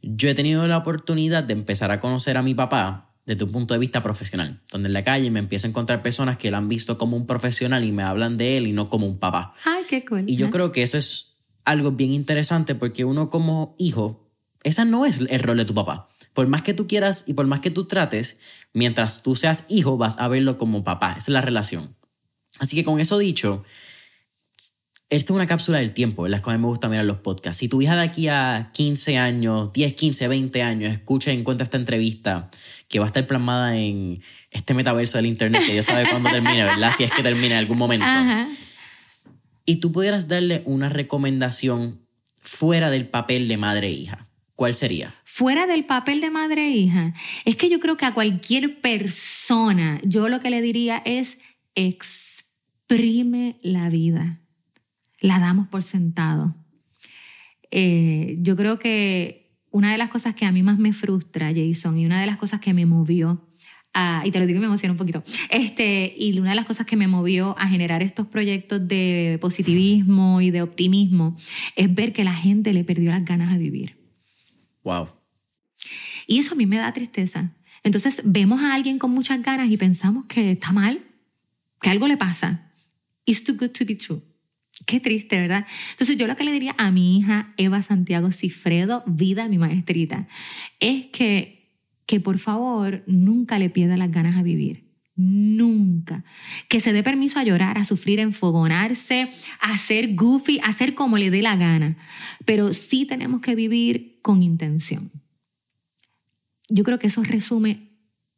[0.02, 3.74] yo he tenido la oportunidad de empezar a conocer a mi papá desde un punto
[3.74, 6.68] de vista profesional, donde en la calle me empiezo a encontrar personas que lo han
[6.68, 9.54] visto como un profesional y me hablan de él y no como un papá.
[9.64, 10.24] Ay, qué cool.
[10.28, 11.29] Y yo creo que eso es
[11.66, 14.30] algo bien interesante porque uno como hijo,
[14.64, 16.08] esa no es el rol de tu papá.
[16.34, 18.40] Por más que tú quieras y por más que tú trates,
[18.74, 21.12] mientras tú seas hijo, vas a verlo como papá.
[21.12, 21.96] Esa es la relación.
[22.60, 23.64] Así que con eso dicho,
[25.10, 26.38] esta es una cápsula del tiempo, ¿verdad?
[26.38, 27.58] Es como a mí me gusta mirar los podcasts.
[27.58, 31.64] Si tu hija de aquí a 15 años, 10, 15, 20 años, escucha y encuentra
[31.64, 32.50] esta entrevista
[32.88, 36.66] que va a estar plasmada en este metaverso del internet, que ya sabe cuándo termina,
[36.66, 36.92] ¿verdad?
[36.96, 38.06] Si es que termina en algún momento.
[39.70, 42.00] Y tú pudieras darle una recomendación
[42.42, 44.26] fuera del papel de madre e hija.
[44.56, 45.14] ¿Cuál sería?
[45.24, 47.14] Fuera del papel de madre e hija.
[47.46, 51.38] Es que yo creo que a cualquier persona, yo lo que le diría es
[51.76, 54.40] exprime la vida
[55.22, 56.56] la damos por sentado.
[57.70, 62.00] Eh, yo creo que una de las cosas que a mí más me frustra, Jason,
[62.00, 63.48] y una de las cosas que me movió,
[64.26, 66.86] y te lo digo y me emociona un poquito, este, y una de las cosas
[66.86, 71.38] que me movió a generar estos proyectos de positivismo y de optimismo,
[71.76, 73.98] es ver que la gente le perdió las ganas a vivir.
[74.84, 75.10] Wow.
[76.28, 77.52] Y eso a mí me da tristeza.
[77.84, 81.02] Entonces vemos a alguien con muchas ganas y pensamos que está mal,
[81.82, 82.72] que algo le pasa.
[83.26, 84.22] It's too good to be true.
[84.86, 85.66] Qué triste, ¿verdad?
[85.92, 90.28] Entonces yo lo que le diría a mi hija Eva Santiago Cifredo, vida mi maestrita,
[90.80, 91.59] es que,
[92.10, 94.90] que por favor nunca le pierda las ganas a vivir.
[95.16, 96.26] Nunca.
[96.68, 99.30] Que se dé permiso a llorar, a sufrir, a enfogonarse,
[99.62, 101.98] a ser goofy, a hacer como le dé la gana.
[102.46, 105.12] Pero sí tenemos que vivir con intención.
[106.68, 107.92] Yo creo que eso resume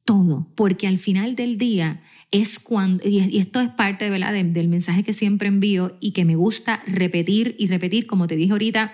[0.04, 4.34] todo, porque al final del día es cuando, y esto es parte ¿verdad?
[4.34, 8.52] del mensaje que siempre envío y que me gusta repetir y repetir, como te dije
[8.52, 8.94] ahorita,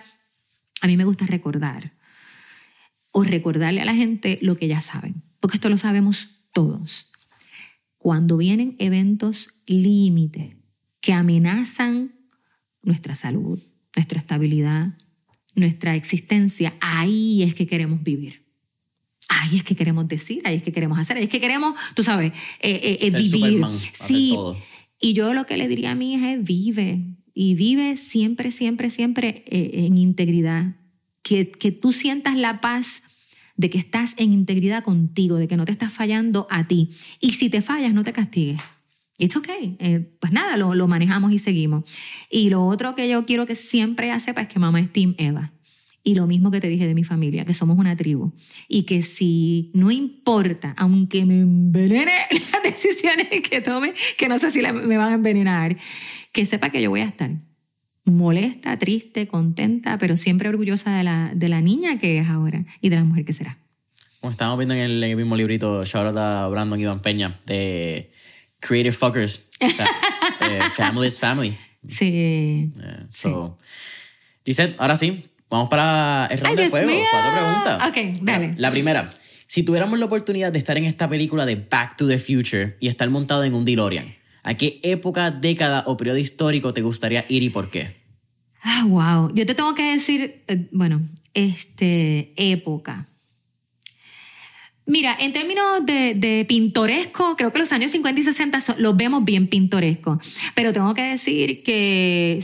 [0.82, 1.97] a mí me gusta recordar
[3.18, 7.12] o recordarle a la gente lo que ya saben, porque esto lo sabemos todos.
[7.98, 10.58] Cuando vienen eventos límite
[11.02, 12.14] que amenazan
[12.84, 13.60] nuestra salud,
[13.96, 14.98] nuestra estabilidad,
[15.56, 18.48] nuestra existencia, ahí es que queremos vivir
[19.30, 22.04] ahí es que queremos decir, ahí es que queremos hacer, ahí es que queremos, tú
[22.04, 23.66] sabes, eh, eh, eh vivir.
[23.92, 24.36] sí.
[25.00, 27.04] Y yo lo que le diría a mi hija es vive.
[27.34, 30.77] Y vive siempre, siempre, siempre eh, en integridad.
[31.28, 33.04] Que, que tú sientas la paz
[33.58, 36.92] de que estás en integridad contigo, de que no te estás fallando a ti.
[37.20, 38.62] Y si te fallas, no te castigues.
[39.18, 39.76] It's okay.
[40.20, 41.84] pues nada, lo, lo, manejamos y seguimos.
[42.30, 45.54] Y lo otro que yo quiero que siempre sepa es que mamá es Team Eva.
[46.04, 48.34] Y lo mismo que te dije de mi familia, que somos una tribu.
[48.70, 52.14] Y que si no importa, aunque me envenene
[52.54, 55.76] las decisiones que tome, que no sé si me van a envenenar,
[56.32, 57.47] que sepa que yo voy a estar
[58.12, 62.90] molesta, triste, contenta, pero siempre orgullosa de la, de la niña que es ahora y
[62.90, 63.58] de la mujer que será.
[64.20, 68.12] Como estábamos viendo en el, mismo librito, shout out a Brandon Iván Peña, de
[68.60, 69.50] Creative Fuckers.
[70.40, 71.58] Eh, family is family.
[71.90, 72.72] Sí.
[73.10, 73.58] so,
[74.46, 76.92] Dice, ahora sí, Vamos para el round de fuego.
[77.12, 77.90] Cuatro preguntas.
[77.90, 78.54] Ok, dale.
[78.58, 79.10] La primera.
[79.46, 82.90] Si tuviéramos la oportunidad de estar en esta película de Back to the Future y
[82.90, 84.14] estar montado en un DeLorean,
[84.48, 87.98] ¿a qué época, década o periodo histórico te gustaría ir y por qué?
[88.64, 89.34] Ah, wow.
[89.34, 91.02] Yo te tengo que decir, eh, bueno,
[91.34, 93.08] este, época.
[94.86, 99.48] Mira, en términos de, pintoresco, creo que los años 50 y 60 los vemos bien
[99.48, 100.20] pintorescos,
[100.56, 102.42] pero tengo que decir que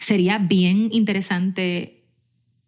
[0.00, 2.08] sería bien interesante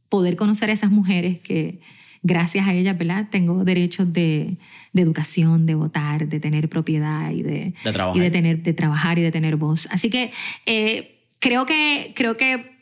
[0.09, 1.81] poder conocer a esas mujeres que
[2.23, 3.29] gracias a ellas, ¿verdad?
[3.31, 4.57] Tengo derechos de,
[4.93, 8.17] de educación, de votar, de tener propiedad y de, trabajar.
[8.17, 9.89] y de, tener, de trabajar y de tener voz.
[9.91, 10.33] Así que
[10.67, 12.78] eh, creo que creo que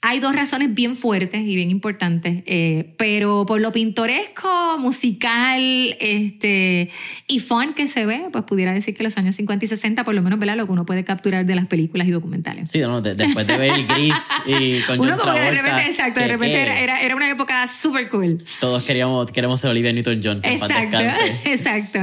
[0.00, 5.60] hay dos razones bien fuertes y bien importantes, eh, pero por lo pintoresco, musical
[5.98, 6.90] este,
[7.26, 10.14] y fun que se ve, pues pudiera decir que los años 50 y 60, por
[10.14, 10.56] lo menos, ¿verdad?
[10.56, 12.70] Lo que uno puede capturar de las películas y documentales.
[12.70, 12.80] Sí,
[13.16, 16.62] después de ver el gris y con Uno como que de repente, exacto, de repente
[16.62, 18.40] era, era, una época súper cool.
[18.60, 20.42] Todos queríamos, queremos ser Olivia Newton-John.
[20.44, 20.98] Exacto,
[21.44, 21.98] exacto.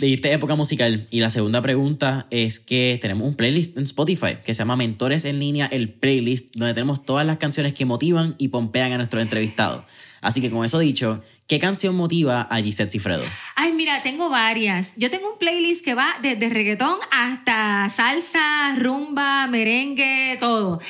[0.00, 4.54] Dijiste época musical y la segunda pregunta es que tenemos un playlist en Spotify que
[4.54, 8.48] se llama Mentores en línea, el playlist, donde tenemos todas las canciones que motivan y
[8.48, 9.84] pompean a nuestros entrevistados.
[10.22, 13.24] Así que con eso dicho, ¿qué canción motiva a Gisette Cifredo?
[13.56, 14.94] Ay, mira, tengo varias.
[14.96, 20.80] Yo tengo un playlist que va desde reggaetón hasta salsa, rumba, merengue, todo.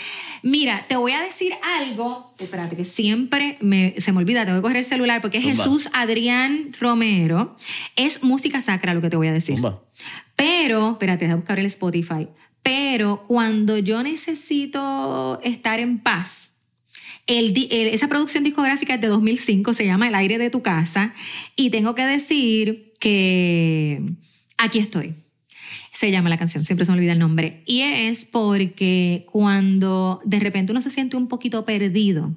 [0.43, 2.35] Mira, te voy a decir algo.
[2.39, 5.45] Espérate, que siempre me, se me olvida, te voy a coger el celular porque es
[5.45, 7.57] Jesús Adrián Romero.
[7.97, 9.63] Es música sacra lo que te voy a decir.
[10.37, 12.29] Pero, espérate, voy a buscar el Spotify.
[12.63, 16.57] Pero cuando yo necesito estar en paz,
[17.27, 21.15] esa producción discográfica es de 2005, se llama El aire de tu casa,
[21.57, 24.03] y tengo que decir que
[24.59, 25.15] aquí estoy.
[25.93, 27.63] Se llama la canción, siempre se me olvida el nombre.
[27.67, 32.35] Y es porque cuando de repente uno se siente un poquito perdido,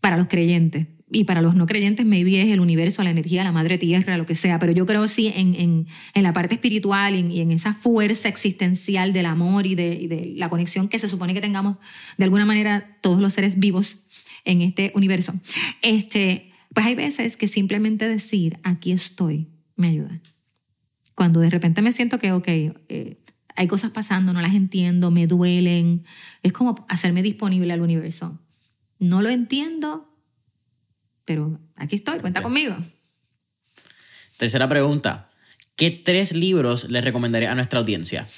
[0.00, 3.52] para los creyentes, y para los no creyentes maybe es el universo, la energía, la
[3.52, 7.14] madre tierra, lo que sea, pero yo creo sí en, en, en la parte espiritual
[7.14, 11.34] y en, esa fuerza existencial del amor y de, de, la conexión que se supone
[11.34, 11.76] que tengamos
[12.16, 14.06] de alguna manera todos los seres vivos
[14.44, 15.34] en este universo.
[15.82, 20.20] Este, pues hay veces que simplemente decir, aquí estoy, me ayuda.
[21.16, 23.20] Cuando de repente me siento que, ok, eh,
[23.56, 26.04] hay cosas pasando, no las entiendo, me duelen,
[26.42, 28.40] es como hacerme disponible al universo.
[28.98, 30.09] No lo entiendo,
[31.24, 32.76] pero aquí estoy, cuenta conmigo.
[34.36, 35.28] Tercera pregunta.
[35.76, 38.28] ¿Qué tres libros le recomendaría a nuestra audiencia?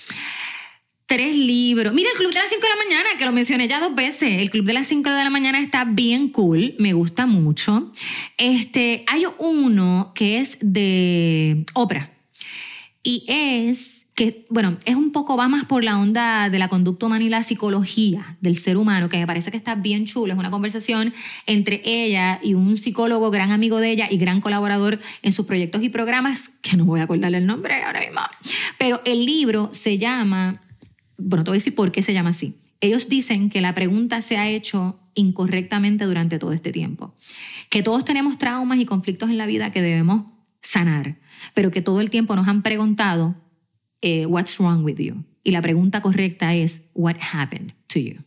[1.07, 1.93] Tres libros.
[1.93, 4.41] Mira, el Club de las 5 de la mañana, que lo mencioné ya dos veces.
[4.41, 7.93] El Club de las 5 de la mañana está bien cool, me gusta mucho.
[8.39, 12.11] Este, hay uno que es de Oprah
[13.03, 17.25] y es que, bueno, es un poco, más por la onda de la conducta humana
[17.25, 20.35] y la psicología del ser humano, que me parece que está bien chulo.
[20.35, 21.15] Es una conversación
[21.47, 25.83] entre ella y un psicólogo, gran amigo de ella y gran colaborador en sus proyectos
[25.83, 28.21] y programas, que no voy a acordarle el nombre ahora mismo.
[28.79, 30.61] Pero el libro se llama,
[31.17, 32.59] bueno, te voy a decir por qué se llama así.
[32.81, 37.15] Ellos dicen que la pregunta se ha hecho incorrectamente durante todo este tiempo.
[37.71, 40.25] Que todos tenemos traumas y conflictos en la vida que debemos
[40.61, 41.17] sanar,
[41.55, 43.42] pero que todo el tiempo nos han preguntado
[44.03, 45.25] eh, what's wrong with you?
[45.45, 48.23] Y la pregunta correcta es, what happened to you?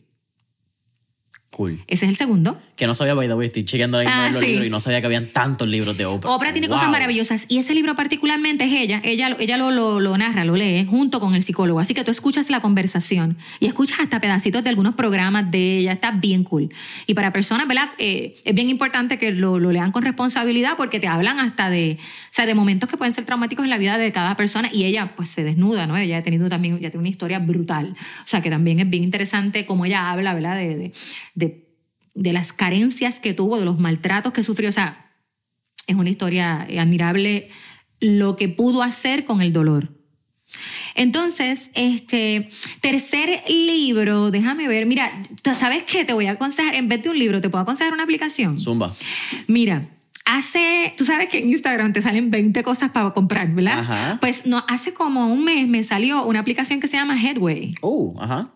[1.56, 1.82] Cool.
[1.86, 2.60] Ese es el segundo.
[2.76, 5.00] Que no sabía, by the way, estoy chequeando ahí ah, los libros y no sabía
[5.00, 6.30] que habían tantos libros de Oprah.
[6.30, 10.18] Oprah tiene cosas maravillosas y ese libro particularmente es ella, ella, ella lo, lo, lo,
[10.18, 14.00] narra, lo lee junto con el psicólogo, así que tú escuchas la conversación y escuchas
[14.00, 16.68] hasta pedacitos de algunos programas de ella, está bien cool.
[17.06, 17.88] Y para personas, ¿verdad?
[17.96, 21.96] Eh, es bien importante que lo, lo, lean con responsabilidad porque te hablan hasta de,
[21.98, 24.84] o sea, de momentos que pueden ser traumáticos en la vida de cada persona y
[24.84, 25.96] ella pues se desnuda, ¿no?
[25.96, 29.04] Ella ha tenido también, ya tiene una historia brutal, o sea, que también es bien
[29.04, 30.56] interesante cómo ella habla, ¿verdad?
[30.56, 30.92] de, de,
[31.34, 31.45] de
[32.16, 34.70] de las carencias que tuvo, de los maltratos que sufrió.
[34.70, 35.12] O sea,
[35.86, 37.50] es una historia admirable
[38.00, 39.92] lo que pudo hacer con el dolor.
[40.94, 42.48] Entonces, este
[42.80, 45.10] tercer libro, déjame ver, mira,
[45.54, 46.04] ¿sabes qué?
[46.04, 48.58] Te voy a aconsejar, en vez de un libro, te puedo aconsejar una aplicación.
[48.58, 48.94] Zumba.
[49.46, 49.88] Mira,
[50.24, 53.80] hace, tú sabes que en Instagram te salen 20 cosas para comprar, ¿verdad?
[53.80, 54.18] Ajá.
[54.20, 57.74] Pues no, hace como un mes me salió una aplicación que se llama Headway.
[57.82, 58.52] Oh, ajá.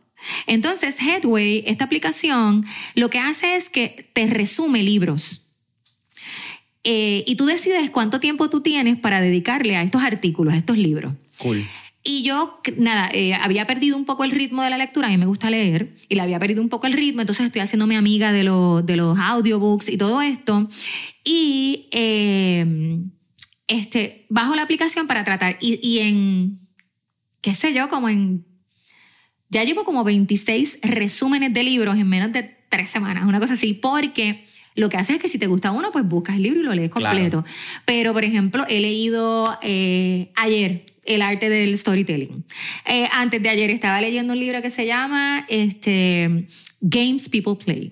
[0.46, 5.46] Entonces, Headway, esta aplicación, lo que hace es que te resume libros.
[6.82, 10.78] Eh, y tú decides cuánto tiempo tú tienes para dedicarle a estos artículos, a estos
[10.78, 11.14] libros.
[11.38, 11.66] Cool.
[12.02, 15.18] Y yo, nada, eh, había perdido un poco el ritmo de la lectura, a mí
[15.18, 18.32] me gusta leer, y le había perdido un poco el ritmo, entonces estoy haciéndome amiga
[18.32, 20.66] de, de los audiobooks y todo esto.
[21.24, 23.02] Y eh,
[23.66, 26.60] este, bajo la aplicación para tratar, y, y en,
[27.42, 28.46] qué sé yo, como en
[29.50, 33.74] ya llevo como 26 resúmenes de libros en menos de tres semanas, una cosa así,
[33.74, 34.44] porque
[34.76, 36.72] lo que hace es que si te gusta uno, pues buscas el libro y lo
[36.72, 37.44] lees completo.
[37.84, 42.44] Pero, por ejemplo, he leído eh, ayer el arte del storytelling.
[42.86, 46.46] Eh, antes de ayer estaba leyendo un libro que se llama este,
[46.80, 47.90] Games People Play.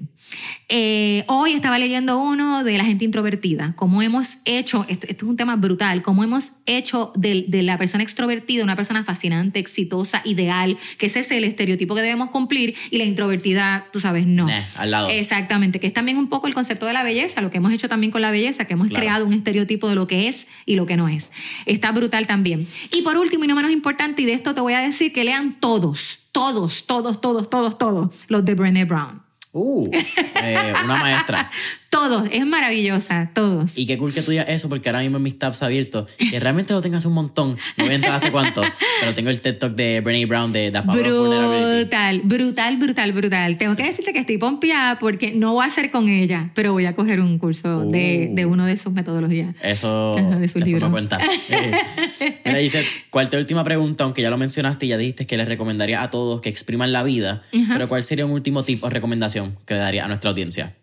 [0.70, 5.36] Eh, hoy estaba leyendo uno de la gente introvertida, cómo hemos hecho, esto, es un
[5.36, 11.06] tema brutal, cómo hemos hecho de, la persona extrovertida una persona fascinante, exitosa, ideal, que
[11.06, 14.46] ese es el estereotipo que debemos cumplir y la introvertida, tú sabes, no.
[14.76, 15.08] al lado.
[15.08, 17.88] Exactamente, que es también un poco el concepto de la belleza, lo que hemos hecho
[17.88, 20.84] también con la belleza, que hemos creado un estereotipo de lo que es y lo
[20.84, 21.32] que no es.
[21.64, 22.66] Está brutal también.
[22.92, 25.24] Y por último, y no menos importante, y de esto te voy a decir que
[25.24, 29.27] lean todos, todos, todos, todos, todos, todos, los de Brené Brown.
[29.52, 31.48] Uh, eh, una maestra.
[31.90, 33.78] Todos, es maravillosa, todos.
[33.78, 36.38] Y qué cool que tú digas eso, porque ahora mismo en mis tabs abiertos, que
[36.38, 37.56] realmente lo tengas un montón.
[37.78, 38.60] No voy a entrar hace cuánto,
[39.00, 43.56] pero tengo el TED Talk de Brené Brown de The Power Brutal, brutal, brutal, brutal.
[43.56, 46.84] Tengo que decirte que estoy pompeada porque no voy a hacer con ella, pero voy
[46.84, 48.34] a coger un curso de, uh.
[48.34, 49.54] de, uno de sus metodologías.
[49.62, 50.90] Eso, de sus libros.
[50.90, 51.18] me cuenta.
[52.44, 54.04] Mira, dice, ¿cuál te última pregunta?
[54.04, 57.02] Aunque ya lo mencionaste y ya dijiste que les recomendaría a todos que expriman la
[57.02, 60.74] vida, pero ¿cuál sería un último tip o recomendación que le daría a nuestra audiencia?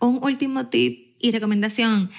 [0.00, 2.10] Un último tip y recomendación.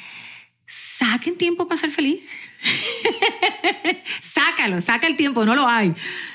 [0.67, 2.21] Saquen tiempo para ser feliz.
[4.21, 5.93] Sácalo, saca el tiempo, no lo hay.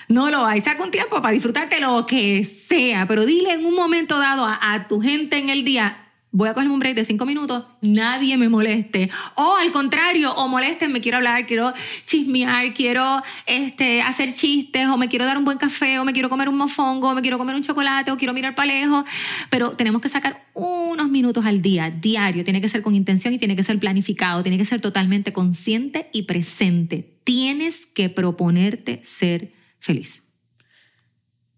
[0.08, 0.60] No lo hay.
[0.60, 4.86] Saca un tiempo para disfrutarte lo que sea, pero dile en un momento dado a
[4.88, 8.48] tu gente en el día, voy a coger un break de cinco minutos, nadie me
[8.48, 9.11] moleste.
[9.35, 11.73] O al contrario, o molesten, me quiero hablar, quiero
[12.05, 16.28] chismear, quiero este, hacer chistes, o me quiero dar un buen café, o me quiero
[16.28, 19.05] comer un mofongo, o me quiero comer un chocolate, o quiero mirar para lejos.
[19.51, 22.44] Pero tenemos que sacar unos minutos al día, diario.
[22.44, 26.11] Tiene que ser con intención y tiene que ser planificado, tiene que ser totalmente consciente
[26.12, 27.19] y presente.
[27.24, 30.31] Tienes que proponerte ser feliz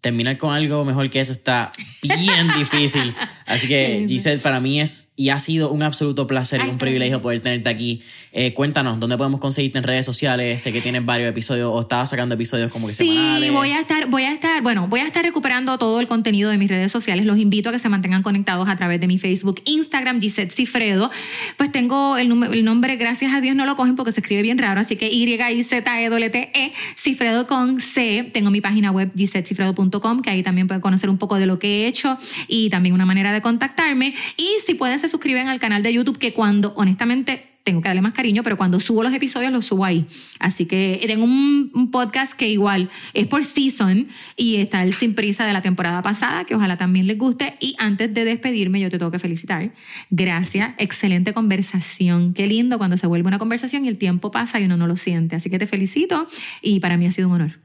[0.02, 1.72] terminar con algo mejor que eso está
[2.02, 3.14] bien difícil.
[3.52, 7.20] Así que, Giselle, para mí es y ha sido un absoluto placer y un privilegio
[7.20, 8.02] poder tenerte aquí.
[8.32, 10.62] Eh, cuéntanos, ¿dónde podemos conseguirte en redes sociales?
[10.62, 13.50] Sé que tienes varios episodios o estabas sacando episodios como que sí, semanales.
[13.50, 16.50] Sí, voy a estar, voy a estar, bueno, voy a estar recuperando todo el contenido
[16.50, 17.26] de mis redes sociales.
[17.26, 21.10] Los invito a que se mantengan conectados a través de mi Facebook, Instagram, Gisette Cifredo.
[21.58, 24.56] Pues tengo el, el nombre, gracias a Dios no lo cogen porque se escribe bien
[24.56, 28.30] raro, así que Y-I-Z-E-W-T-E, Cifredo con C.
[28.32, 31.84] Tengo mi página web gisetcifredo.com, que ahí también pueden conocer un poco de lo que
[31.84, 32.16] he hecho
[32.48, 34.14] y también una manera de contactarme.
[34.36, 38.02] Y si pueden, se suscriben al canal de YouTube, que cuando honestamente tengo que darle
[38.02, 40.06] más cariño, pero cuando subo los episodios los subo ahí.
[40.40, 45.44] Así que tengo un, podcast que igual es por season y está el Sin Prisa
[45.44, 47.54] de la temporada pasada, que ojalá también les guste.
[47.60, 49.72] Y antes de despedirme, yo te tengo que felicitar.
[50.10, 52.32] Gracias, excelente conversación.
[52.34, 54.96] Qué lindo cuando se vuelve una conversación y el tiempo pasa y uno no lo
[54.96, 55.36] siente.
[55.36, 56.26] Así que te felicito
[56.62, 57.58] y para mí ha sido un honor.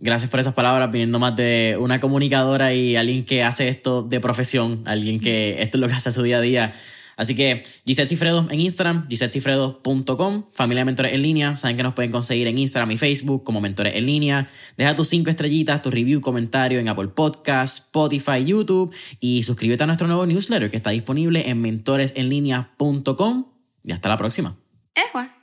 [0.00, 4.20] Gracias por esas palabras, viniendo más de una comunicadora y alguien que hace esto de
[4.20, 6.72] profesión, alguien que esto es lo que hace su día a día.
[7.16, 11.94] Así que Gisette Cifredo en Instagram, gisetcifredo.com, familia de mentores en línea, saben que nos
[11.94, 14.48] pueden conseguir en Instagram y Facebook como mentores en línea.
[14.76, 19.86] Deja tus cinco estrellitas, tu review, comentario en Apple Podcasts, Spotify, YouTube y suscríbete a
[19.86, 23.46] nuestro nuevo newsletter que está disponible en mentoresenlinea.com
[23.82, 24.56] y hasta la próxima.
[24.94, 25.37] Ejua.